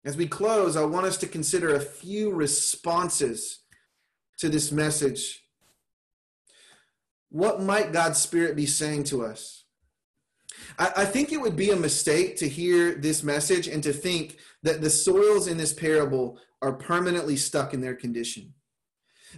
As 0.04 0.18
we 0.18 0.28
close, 0.28 0.76
I 0.76 0.84
want 0.84 1.06
us 1.06 1.18
to 1.18 1.28
consider 1.28 1.76
a 1.76 1.80
few 1.80 2.34
responses 2.34 3.60
to 4.40 4.50
this 4.50 4.72
message, 4.72 5.44
what 7.30 7.62
might 7.62 7.94
God's 7.94 8.20
Spirit 8.20 8.56
be 8.56 8.66
saying 8.66 9.04
to 9.06 9.24
us? 9.24 9.66
I, 10.80 10.92
I 10.98 11.06
think 11.06 11.32
it 11.32 11.40
would 11.40 11.56
be 11.56 11.70
a 11.70 11.76
mistake 11.76 12.36
to 12.38 12.50
hear 12.50 12.96
this 12.96 13.24
message 13.24 13.68
and 13.68 13.84
to 13.84 13.94
think 13.94 14.38
that 14.64 14.82
the 14.82 14.90
soils 14.90 15.48
in 15.48 15.58
this 15.58 15.74
parable 15.74 16.40
are 16.62 16.74
permanently 16.74 17.38
stuck 17.38 17.74
in 17.74 17.82
their 17.82 17.96
condition. 17.96 18.54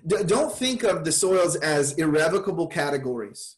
D- 0.06 0.24
don't 0.26 0.54
think 0.54 0.84
of 0.84 1.04
the 1.04 1.12
soils 1.12 1.56
as 1.58 1.94
irrevocable 1.94 2.68
categories. 2.68 3.58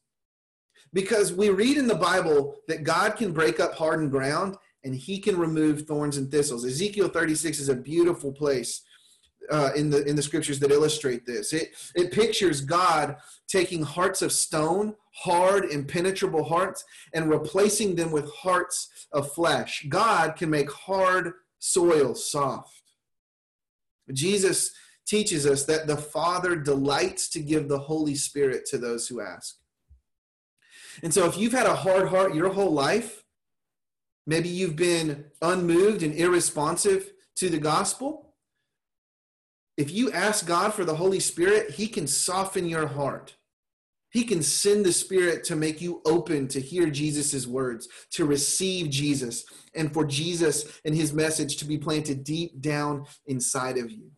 Because 0.94 1.34
we 1.34 1.50
read 1.50 1.78
in 1.78 1.88
the 1.88 1.96
Bible 1.96 2.56
that 2.68 2.84
God 2.84 3.18
can 3.18 3.34
break 3.34 3.60
up 3.60 3.74
hardened 3.76 4.12
ground 4.12 4.58
and 4.84 4.96
he 4.96 5.20
can 5.20 5.38
remove 5.38 5.82
thorns 5.82 6.18
and 6.18 6.32
thistles. 6.32 6.64
Ezekiel 6.64 7.10
36 7.10 7.60
is 7.60 7.70
a 7.70 7.76
beautiful 7.76 8.32
place 8.32 8.84
uh, 9.52 9.72
in 9.76 9.90
the 9.90 10.04
in 10.06 10.16
the 10.16 10.22
scriptures 10.22 10.60
that 10.60 10.72
illustrate 10.72 11.26
this. 11.26 11.54
It 11.54 11.72
it 11.96 12.12
pictures 12.12 12.62
God 12.62 13.18
taking 13.48 13.84
hearts 13.84 14.22
of 14.22 14.32
stone, 14.32 14.96
hard, 15.12 15.66
impenetrable 15.66 16.44
hearts, 16.44 16.84
and 17.14 17.30
replacing 17.30 17.96
them 17.96 18.12
with 18.12 18.32
hearts 18.32 19.08
of 19.12 19.32
flesh. 19.34 19.86
God 19.90 20.36
can 20.36 20.50
make 20.50 20.72
hard 20.72 21.34
soil 21.60 22.16
soft. 22.16 22.82
Jesus 24.14 24.72
teaches 25.06 25.46
us 25.46 25.66
that 25.66 25.88
the 25.88 25.98
Father 25.98 26.56
delights 26.56 27.30
to 27.30 27.40
give 27.40 27.68
the 27.68 27.80
Holy 27.80 28.16
Spirit 28.16 28.66
to 28.68 28.78
those 28.78 29.08
who 29.08 29.22
ask. 29.22 29.56
And 31.04 31.14
so, 31.14 31.26
if 31.26 31.38
you've 31.38 31.54
had 31.54 31.68
a 31.68 31.76
hard 31.76 32.10
heart 32.10 32.34
your 32.34 32.54
whole 32.54 32.72
life, 32.72 33.24
maybe 34.26 34.50
you've 34.50 34.76
been 34.76 35.26
unmoved 35.42 36.04
and 36.04 36.14
irresponsive 36.14 37.12
to 37.36 37.50
the 37.50 37.60
gospel 37.60 38.26
if 39.78 39.92
you 39.92 40.12
ask 40.12 40.48
God 40.48 40.74
for 40.74 40.86
the 40.86 40.96
Holy 40.96 41.20
Spirit, 41.20 41.72
He 41.72 41.88
can 41.88 42.08
soften 42.08 42.68
your 42.68 42.88
heart. 42.88 43.36
He 44.10 44.24
can 44.24 44.42
send 44.42 44.86
the 44.86 44.94
Spirit 44.94 45.44
to 45.46 45.58
make 45.58 45.82
you 45.82 46.02
open 46.06 46.48
to 46.50 46.62
hear 46.62 46.90
Jesus' 46.90 47.46
words, 47.46 47.90
to 48.12 48.24
receive 48.24 48.90
Jesus, 48.90 49.44
and 49.74 49.94
for 49.94 50.06
Jesus 50.06 50.80
and 50.86 50.96
His 50.96 51.12
message 51.12 51.58
to 51.58 51.66
be 51.66 51.78
planted 51.78 52.24
deep 52.24 52.62
down 52.62 53.06
inside 53.28 53.78
of 53.78 53.92
you. 53.92 54.12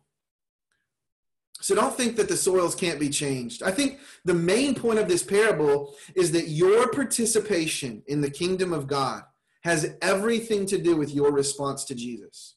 So 1.59 1.75
don't 1.75 1.95
think 1.95 2.15
that 2.17 2.27
the 2.27 2.37
soils 2.37 2.75
can't 2.75 2.99
be 2.99 3.09
changed. 3.09 3.63
I 3.63 3.71
think 3.71 3.99
the 4.25 4.33
main 4.33 4.75
point 4.75 4.99
of 4.99 5.07
this 5.07 5.23
parable 5.23 5.95
is 6.15 6.31
that 6.31 6.49
your 6.49 6.91
participation 6.91 8.03
in 8.07 8.21
the 8.21 8.29
kingdom 8.29 8.73
of 8.73 8.87
God 8.87 9.23
has 9.63 9.95
everything 10.01 10.65
to 10.67 10.77
do 10.77 10.95
with 10.95 11.13
your 11.13 11.31
response 11.31 11.83
to 11.85 11.95
Jesus. 11.95 12.55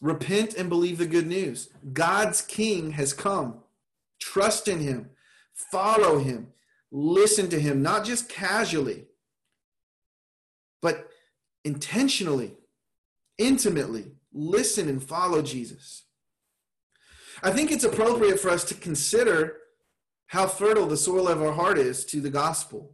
Repent 0.00 0.54
and 0.54 0.68
believe 0.68 0.98
the 0.98 1.06
good 1.06 1.26
news. 1.26 1.70
God's 1.92 2.42
king 2.42 2.90
has 2.90 3.12
come. 3.12 3.60
Trust 4.20 4.68
in 4.68 4.80
him, 4.80 5.10
follow 5.52 6.18
him, 6.18 6.48
listen 6.90 7.48
to 7.50 7.60
him, 7.60 7.82
not 7.82 8.04
just 8.04 8.28
casually, 8.28 9.06
but 10.82 11.08
intentionally, 11.64 12.54
intimately. 13.38 14.12
Listen 14.32 14.88
and 14.88 15.02
follow 15.02 15.42
Jesus. 15.42 16.04
I 17.44 17.50
think 17.50 17.70
it's 17.70 17.84
appropriate 17.84 18.40
for 18.40 18.48
us 18.48 18.64
to 18.64 18.74
consider 18.74 19.58
how 20.28 20.46
fertile 20.46 20.86
the 20.86 20.96
soil 20.96 21.28
of 21.28 21.42
our 21.42 21.52
heart 21.52 21.76
is 21.76 22.06
to 22.06 22.22
the 22.22 22.30
gospel. 22.30 22.92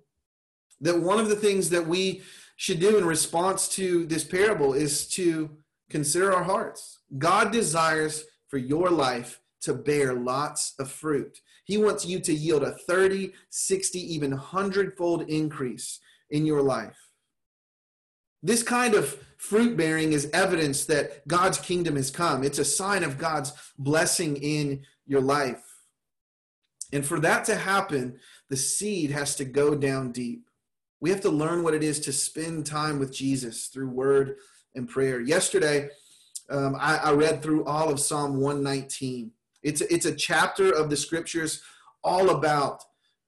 That 0.81 1.01
one 1.01 1.21
of 1.21 1.29
the 1.29 1.37
things 1.37 1.71
that 1.71 1.87
we 1.87 2.23
should 2.57 2.81
do 2.81 2.99
in 2.99 3.05
response 3.05 3.69
to 3.77 4.07
this 4.07 4.25
parable 4.25 4.75
is 4.75 5.07
to 5.11 5.51
consider 5.89 6.33
our 6.33 6.43
hearts. 6.43 6.99
God 7.17 7.53
desires 7.53 8.25
for 8.49 8.59
your 8.59 8.91
life 8.91 9.41
to 9.61 9.73
bear 9.73 10.15
lots 10.15 10.75
of 10.81 10.91
fruit. 10.91 11.39
He 11.65 11.79
wants 11.79 12.05
you 12.05 12.19
to 12.19 12.35
yield 12.35 12.65
a 12.65 12.73
30, 12.73 13.33
60, 13.51 14.15
even 14.15 14.33
100 14.33 14.97
fold 14.97 15.23
increase 15.31 16.01
in 16.31 16.45
your 16.45 16.61
life. 16.61 16.99
This 18.43 18.65
kind 18.65 18.95
of 18.95 19.17
fruit 19.41 19.75
bearing 19.75 20.13
is 20.13 20.29
evidence 20.35 20.85
that 20.85 21.27
God's 21.27 21.59
kingdom 21.59 21.97
has 21.97 22.11
come. 22.11 22.45
It's 22.45 22.59
a 22.59 22.65
sign 22.65 23.03
of 23.03 23.17
God's 23.17 23.55
blessing 23.79 24.37
in 24.37 24.83
your 25.07 25.23
life. 25.23 25.65
And 26.93 27.07
for 27.07 27.19
that 27.21 27.47
to 27.47 27.57
happen, 27.57 28.19
the 28.51 28.59
seed 28.59 29.11
has 29.11 29.35
to 29.37 29.47
go 29.47 29.75
down 29.75 30.13
deep. 30.13 30.51
We 31.01 31.09
have 31.09 31.23
to 31.23 31.31
learn 31.31 31.63
what 31.63 31.73
it 31.73 31.83
is 31.83 32.01
to 32.01 32.13
spend 32.13 32.67
time 32.67 32.99
with 32.99 33.15
Jesus 33.15 33.69
through 33.69 33.89
word 33.89 34.37
and 34.75 34.87
prayer. 34.87 35.21
Yesterday, 35.21 35.89
um, 36.51 36.77
I, 36.79 36.97
I, 36.99 37.13
read 37.13 37.43
through 37.43 37.65
all 37.65 37.89
of 37.89 37.99
Psalm 37.99 38.39
119. 38.41 39.31
It's, 39.63 39.81
it's 39.81 40.05
a 40.05 40.15
chapter 40.15 40.71
of 40.71 40.91
the 40.91 40.97
scriptures 40.97 41.63
all 42.05 42.31
about 42.31 42.83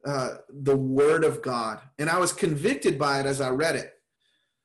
uh, 0.05 0.35
the 0.51 0.77
Word 0.77 1.25
of 1.25 1.41
God. 1.41 1.81
And 1.99 2.11
I 2.11 2.19
was 2.19 2.33
convicted 2.35 2.99
by 2.99 3.21
it 3.21 3.27
as 3.27 3.41
I 3.41 3.49
read 3.49 3.77
it. 3.77 3.95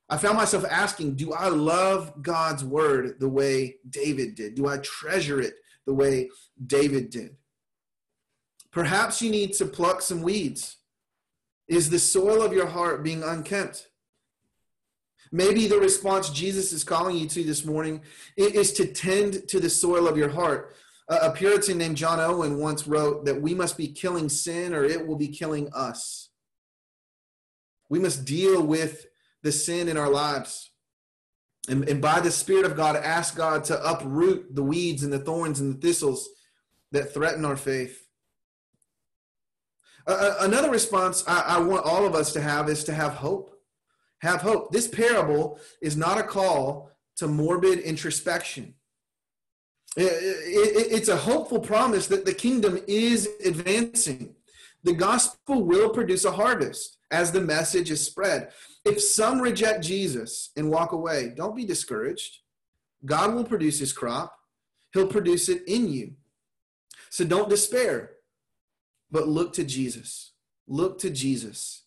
I 0.09 0.17
found 0.17 0.37
myself 0.37 0.63
asking, 0.69 1.15
do 1.15 1.33
I 1.33 1.49
love 1.49 2.21
God's 2.21 2.63
Word 2.63 3.19
the 3.19 3.27
way 3.27 3.77
David 3.89 4.35
did? 4.35 4.55
Do 4.55 4.67
I 4.67 4.77
treasure 4.77 5.41
it 5.41 5.55
the 5.85 5.93
way 5.93 6.29
David 6.65 7.09
did? 7.09 7.35
Perhaps 8.71 9.21
you 9.21 9.29
need 9.29 9.53
to 9.53 9.65
pluck 9.65 10.01
some 10.01 10.21
weeds. 10.21 10.77
Is 11.67 11.89
the 11.89 11.99
soil 11.99 12.41
of 12.41 12.53
your 12.53 12.67
heart 12.67 13.03
being 13.03 13.23
unkempt? 13.23 13.89
Maybe 15.31 15.67
the 15.67 15.79
response 15.79 16.29
Jesus 16.29 16.71
is 16.71 16.85
calling 16.85 17.17
you 17.17 17.27
to 17.27 17.43
this 17.43 17.65
morning 17.65 18.01
is 18.37 18.71
to 18.73 18.85
tend 18.85 19.47
to 19.49 19.59
the 19.59 19.69
soil 19.69 20.07
of 20.07 20.15
your 20.15 20.29
heart. 20.29 20.75
A 21.09 21.31
Puritan 21.31 21.77
named 21.77 21.97
John 21.97 22.19
Owen 22.19 22.59
once 22.59 22.87
wrote 22.87 23.25
that 23.25 23.41
we 23.41 23.53
must 23.53 23.77
be 23.77 23.87
killing 23.87 24.29
sin 24.29 24.73
or 24.73 24.85
it 24.85 25.05
will 25.05 25.17
be 25.17 25.27
killing 25.27 25.69
us. 25.73 26.29
We 27.89 27.99
must 27.99 28.25
deal 28.25 28.61
with 28.61 29.05
the 29.43 29.51
sin 29.51 29.87
in 29.87 29.97
our 29.97 30.09
lives. 30.09 30.71
And, 31.69 31.87
and 31.89 32.01
by 32.01 32.19
the 32.19 32.31
Spirit 32.31 32.65
of 32.65 32.77
God, 32.77 32.95
ask 32.95 33.35
God 33.35 33.63
to 33.65 33.83
uproot 33.83 34.55
the 34.55 34.63
weeds 34.63 35.03
and 35.03 35.11
the 35.11 35.19
thorns 35.19 35.59
and 35.59 35.75
the 35.75 35.87
thistles 35.87 36.29
that 36.91 37.13
threaten 37.13 37.43
our 37.43 37.57
faith. 37.57 38.07
Uh, 40.07 40.35
another 40.39 40.71
response 40.71 41.23
I, 41.27 41.41
I 41.41 41.59
want 41.59 41.85
all 41.85 42.05
of 42.05 42.15
us 42.15 42.31
to 42.33 42.41
have 42.41 42.69
is 42.69 42.85
to 42.85 42.93
have 42.93 43.15
hope. 43.15 43.53
Have 44.21 44.41
hope. 44.41 44.71
This 44.71 44.87
parable 44.87 45.59
is 45.81 45.97
not 45.97 46.17
a 46.17 46.23
call 46.23 46.91
to 47.17 47.27
morbid 47.27 47.79
introspection. 47.79 48.73
It's 49.95 51.09
a 51.09 51.17
hopeful 51.17 51.59
promise 51.59 52.07
that 52.07 52.25
the 52.25 52.33
kingdom 52.33 52.79
is 52.87 53.27
advancing. 53.43 54.35
The 54.83 54.93
gospel 54.93 55.63
will 55.63 55.89
produce 55.89 56.23
a 56.23 56.31
harvest 56.31 56.99
as 57.09 57.31
the 57.31 57.41
message 57.41 57.89
is 57.89 58.05
spread. 58.05 58.51
If 58.87 59.01
some 59.01 59.41
reject 59.41 59.83
Jesus 59.83 60.51
and 60.55 60.71
walk 60.71 60.93
away, 60.93 61.33
don't 61.35 61.55
be 61.55 61.65
discouraged. 61.65 62.37
God 63.05 63.35
will 63.35 63.43
produce 63.43 63.79
his 63.79 63.91
crop, 63.91 64.33
he'll 64.93 65.07
produce 65.07 65.49
it 65.49 65.63
in 65.67 65.89
you. 65.89 66.13
So 67.09 67.25
don't 67.25 67.49
despair, 67.49 68.11
but 69.11 69.27
look 69.27 69.51
to 69.53 69.65
Jesus. 69.65 70.31
Look 70.67 70.99
to 70.99 71.09
Jesus. 71.09 71.83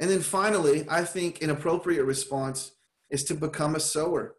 And 0.00 0.08
then 0.08 0.20
finally, 0.20 0.86
I 0.88 1.04
think 1.04 1.42
an 1.42 1.50
appropriate 1.50 2.04
response 2.04 2.72
is 3.10 3.24
to 3.24 3.34
become 3.34 3.74
a 3.74 3.80
sower. 3.80 4.36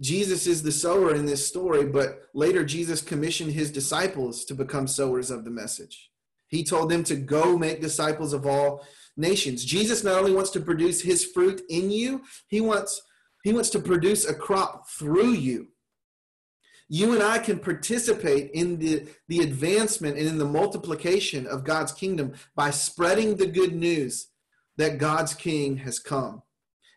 Jesus 0.00 0.46
is 0.46 0.62
the 0.62 0.72
sower 0.72 1.14
in 1.14 1.26
this 1.26 1.46
story, 1.46 1.86
but 1.86 2.22
later 2.34 2.64
Jesus 2.64 3.00
commissioned 3.00 3.52
his 3.52 3.70
disciples 3.70 4.44
to 4.44 4.54
become 4.54 4.86
sowers 4.86 5.30
of 5.30 5.44
the 5.44 5.50
message. 5.50 6.10
He 6.48 6.62
told 6.62 6.90
them 6.90 7.02
to 7.04 7.16
go 7.16 7.56
make 7.56 7.80
disciples 7.80 8.32
of 8.32 8.46
all 8.46 8.84
nations. 9.16 9.64
Jesus 9.64 10.04
not 10.04 10.18
only 10.18 10.32
wants 10.32 10.50
to 10.50 10.60
produce 10.60 11.00
his 11.00 11.24
fruit 11.24 11.62
in 11.68 11.90
you, 11.90 12.22
he 12.48 12.60
wants 12.60 13.02
he 13.42 13.52
wants 13.52 13.70
to 13.70 13.80
produce 13.80 14.28
a 14.28 14.34
crop 14.34 14.88
through 14.88 15.32
you. 15.32 15.68
You 16.88 17.14
and 17.14 17.22
I 17.22 17.38
can 17.38 17.58
participate 17.58 18.50
in 18.52 18.78
the, 18.78 19.08
the 19.26 19.40
advancement 19.40 20.16
and 20.16 20.28
in 20.28 20.38
the 20.38 20.44
multiplication 20.44 21.46
of 21.46 21.64
God's 21.64 21.90
kingdom 21.90 22.34
by 22.54 22.70
spreading 22.70 23.36
the 23.36 23.46
good 23.46 23.74
news 23.74 24.28
that 24.76 24.98
God's 24.98 25.34
king 25.34 25.78
has 25.78 25.98
come 25.98 26.42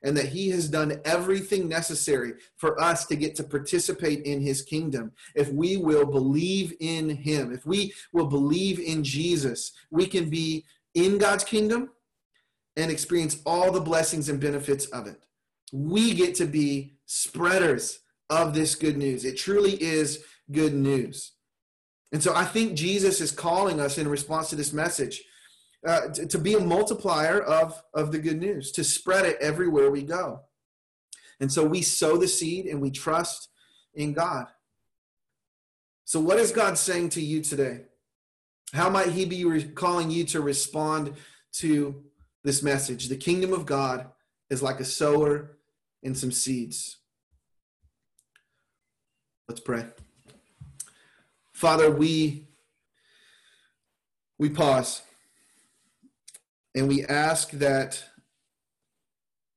and 0.04 0.15
that 0.15 0.28
he 0.28 0.49
has 0.49 0.69
done 0.69 1.01
everything 1.04 1.67
necessary 1.67 2.34
for 2.58 2.80
us 2.80 3.06
to 3.08 3.15
get 3.15 3.36
to 3.36 3.43
participate 3.43 4.23
in 4.23 4.39
his 4.39 4.62
kingdom. 4.62 5.12
If 5.34 5.51
we 5.51 5.78
will 5.78 6.06
believe 6.06 6.73
in 6.80 7.10
him, 7.10 7.51
if 7.51 7.65
we 7.65 7.93
will 8.13 8.28
believe 8.28 8.80
in 8.80 9.04
Jesus, 9.04 9.71
we 9.89 10.06
can 10.06 10.30
be 10.30 10.65
in 10.93 11.17
God's 11.17 11.43
kingdom 11.43 11.89
and 12.78 12.92
experience 12.92 13.42
all 13.46 13.72
the 13.72 13.82
blessings 13.82 14.30
and 14.30 14.40
benefits 14.40 14.86
of 14.88 15.08
it. 15.08 15.24
We 15.72 16.14
get 16.14 16.36
to 16.36 16.46
be 16.46 16.98
spreaders 17.06 18.00
of 18.30 18.54
this 18.54 18.76
good 18.76 18.98
news. 18.98 19.26
It 19.26 19.38
truly 19.38 19.82
is 19.82 20.24
good 20.52 20.74
news. 20.74 21.32
And 22.12 22.22
so 22.22 22.34
I 22.36 22.46
think 22.46 22.76
Jesus 22.76 23.22
is 23.22 23.32
calling 23.32 23.80
us 23.80 23.98
in 23.98 24.08
response 24.08 24.50
to 24.50 24.56
this 24.56 24.74
message 24.74 25.24
uh, 25.86 26.10
to, 26.10 26.26
to, 26.28 26.38
be 26.38 26.56
a 26.56 26.60
multiplier 26.60 27.42
of, 27.42 27.82
of 27.94 28.12
the 28.12 28.20
good 28.20 28.40
news, 28.40 28.72
to 28.72 28.84
spread 28.84 29.26
it 29.26 29.38
everywhere 29.40 29.92
we 29.92 30.02
go. 30.02 30.42
And 31.40 31.52
so 31.52 31.64
we 31.64 31.82
sow 31.82 32.18
the 32.18 32.28
seed 32.28 32.66
and 32.66 32.82
we 32.82 32.90
trust 32.90 33.50
in 33.94 34.14
God. 34.14 34.48
So, 36.06 36.20
what 36.20 36.40
is 36.40 36.52
God 36.52 36.78
saying 36.78 37.10
to 37.10 37.22
you 37.22 37.42
today? 37.42 37.82
How 38.74 38.90
might 38.90 39.10
He 39.10 39.26
be 39.26 39.44
re- 39.46 39.64
calling 39.64 40.10
you 40.10 40.24
to 40.26 40.42
respond 40.42 41.14
to 41.54 42.04
this 42.45 42.63
message? 42.63 43.10
The 43.10 43.17
kingdom 43.17 43.51
of 43.51 43.65
God 43.65 44.08
is 44.49 44.63
like 44.63 44.79
a 44.79 44.86
sower 44.86 45.58
and 46.03 46.17
some 46.17 46.31
seeds. 46.31 46.97
Let's 49.49 49.60
pray. 49.60 49.86
Father, 51.51 51.91
we 51.91 52.47
we 54.38 54.49
pause 54.49 55.01
and 56.75 56.88
we 56.88 57.05
ask 57.05 57.51
that 57.51 58.03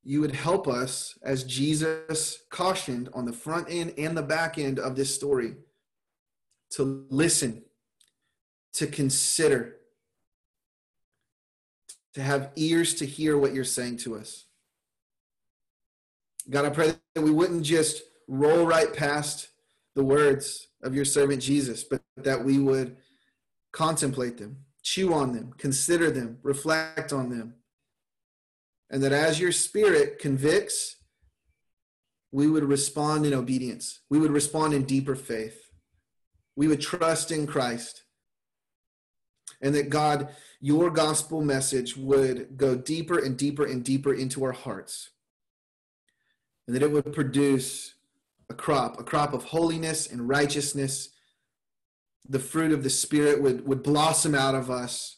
you 0.05 0.20
would 0.20 0.35
help 0.35 0.68
us 0.68 1.18
as 1.22 1.44
Jesus 1.44 2.38
cautioned 2.51 3.09
on 3.12 3.27
the 3.27 3.33
front 3.33 3.66
end 3.68 3.92
and 3.98 4.16
the 4.16 4.22
back 4.22 4.57
end 4.57 4.79
of 4.79 4.96
this 4.96 5.14
story 5.14 5.57
to 6.70 7.07
listen, 7.11 7.64
to 8.74 8.87
consider, 8.87 9.78
to 12.19 12.25
have 12.25 12.51
ears 12.57 12.95
to 12.95 13.07
hear 13.07 13.39
what 13.39 13.55
you're 13.55 13.63
saying 13.63 13.97
to 13.97 14.17
us. 14.17 14.47
God, 16.51 16.65
I 16.65 16.71
pray 16.71 16.95
that 17.15 17.23
we 17.23 17.31
wouldn't 17.31 17.63
just 17.63 18.03
roll 18.27 18.67
right 18.67 18.93
past 18.93 19.51
the 19.95 20.03
words 20.03 20.67
of 20.83 20.97
your 20.97 21.05
servant 21.05 21.41
Jesus, 21.41 21.85
but 21.85 22.03
that 22.17 22.45
we 22.45 22.59
would 22.59 22.97
contemplate 23.73 24.37
them, 24.37 24.65
chew 24.83 25.15
on 25.15 25.33
them, 25.33 25.55
consider 25.59 26.11
them, 26.11 26.39
reflect 26.43 27.13
on 27.13 27.31
them. 27.31 27.55
And 28.91 29.01
that 29.05 29.13
as 29.13 29.39
your 29.39 29.53
spirit 29.53 30.19
convicts, 30.19 30.97
we 32.33 32.49
would 32.49 32.65
respond 32.65 33.27
in 33.27 33.35
obedience. 33.35 34.01
We 34.11 34.19
would 34.19 34.33
respond 34.33 34.75
in 34.75 34.87
deeper 34.87 35.15
faith. 35.15 35.71
We 36.57 36.67
would 36.67 36.81
trust 36.81 37.31
in 37.31 37.47
Christ. 37.47 38.03
And 39.61 39.73
that 39.77 39.89
God, 39.89 40.31
your 40.61 40.90
gospel 40.90 41.40
message 41.40 41.97
would 41.97 42.57
go 42.57 42.77
deeper 42.77 43.18
and 43.18 43.37
deeper 43.37 43.64
and 43.64 43.85
deeper 43.85 44.12
into 44.12 44.44
our 44.44 44.53
hearts. 44.53 45.11
And 46.66 46.75
that 46.75 46.83
it 46.83 46.90
would 46.90 47.12
produce 47.12 47.94
a 48.51 48.55
crop, 48.55 48.99
a 48.99 49.05
crop 49.05 49.33
of 49.33 49.44
holiness 49.44 50.11
and 50.11 50.29
righteousness 50.29 51.11
the 52.29 52.38
fruit 52.38 52.73
of 52.73 52.83
the 52.83 52.90
Spirit 52.90 53.42
would, 53.42 53.66
would 53.66 53.83
blossom 53.83 54.35
out 54.35 54.55
of 54.55 54.71
us, 54.71 55.16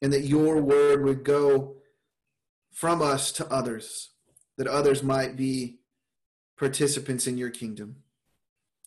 and 0.00 0.12
that 0.12 0.24
your 0.24 0.60
word 0.60 1.04
would 1.04 1.22
go 1.22 1.76
from 2.72 3.02
us 3.02 3.30
to 3.32 3.46
others, 3.52 4.10
that 4.56 4.66
others 4.66 5.02
might 5.02 5.36
be 5.36 5.80
participants 6.56 7.26
in 7.26 7.36
your 7.36 7.50
kingdom. 7.50 7.96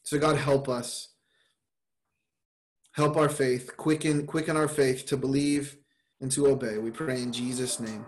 So, 0.04 0.18
God, 0.18 0.38
help 0.38 0.68
us. 0.68 1.10
Help 2.94 3.16
our 3.16 3.30
faith, 3.30 3.78
quicken, 3.78 4.28
quicken 4.28 4.58
our 4.58 4.68
faith 4.68 5.06
to 5.06 5.18
believe 5.18 5.78
and 6.20 6.32
to 6.32 6.48
obey. 6.48 6.78
We 6.78 6.92
pray 6.92 7.22
in 7.22 7.32
Jesus' 7.32 7.80
name. 7.80 8.06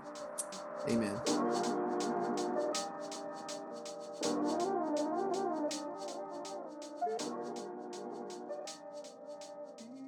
Amen. 0.89 1.19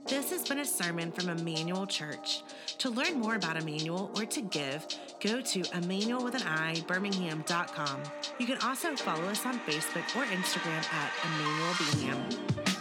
This 0.07 0.29
has 0.31 0.47
been 0.47 0.59
a 0.59 0.65
sermon 0.65 1.11
from 1.11 1.29
Immanuel 1.29 1.87
Church. 1.87 2.43
To 2.79 2.89
learn 2.89 3.19
more 3.19 3.35
about 3.35 3.55
Immanuel 3.55 4.11
or 4.15 4.25
to 4.25 4.41
give, 4.41 4.85
go 5.21 5.41
to 5.41 5.63
Immanuel 5.73 6.23
with 6.23 6.35
an 6.35 6.43
I, 6.43 6.83
Birmingham.com. 6.85 8.03
You 8.37 8.45
can 8.45 8.57
also 8.59 8.95
follow 8.95 9.23
us 9.23 9.45
on 9.45 9.59
Facebook 9.61 10.15
or 10.15 10.25
Instagram 10.25 10.83
at 10.93 11.11
Immanuel. 11.25 12.74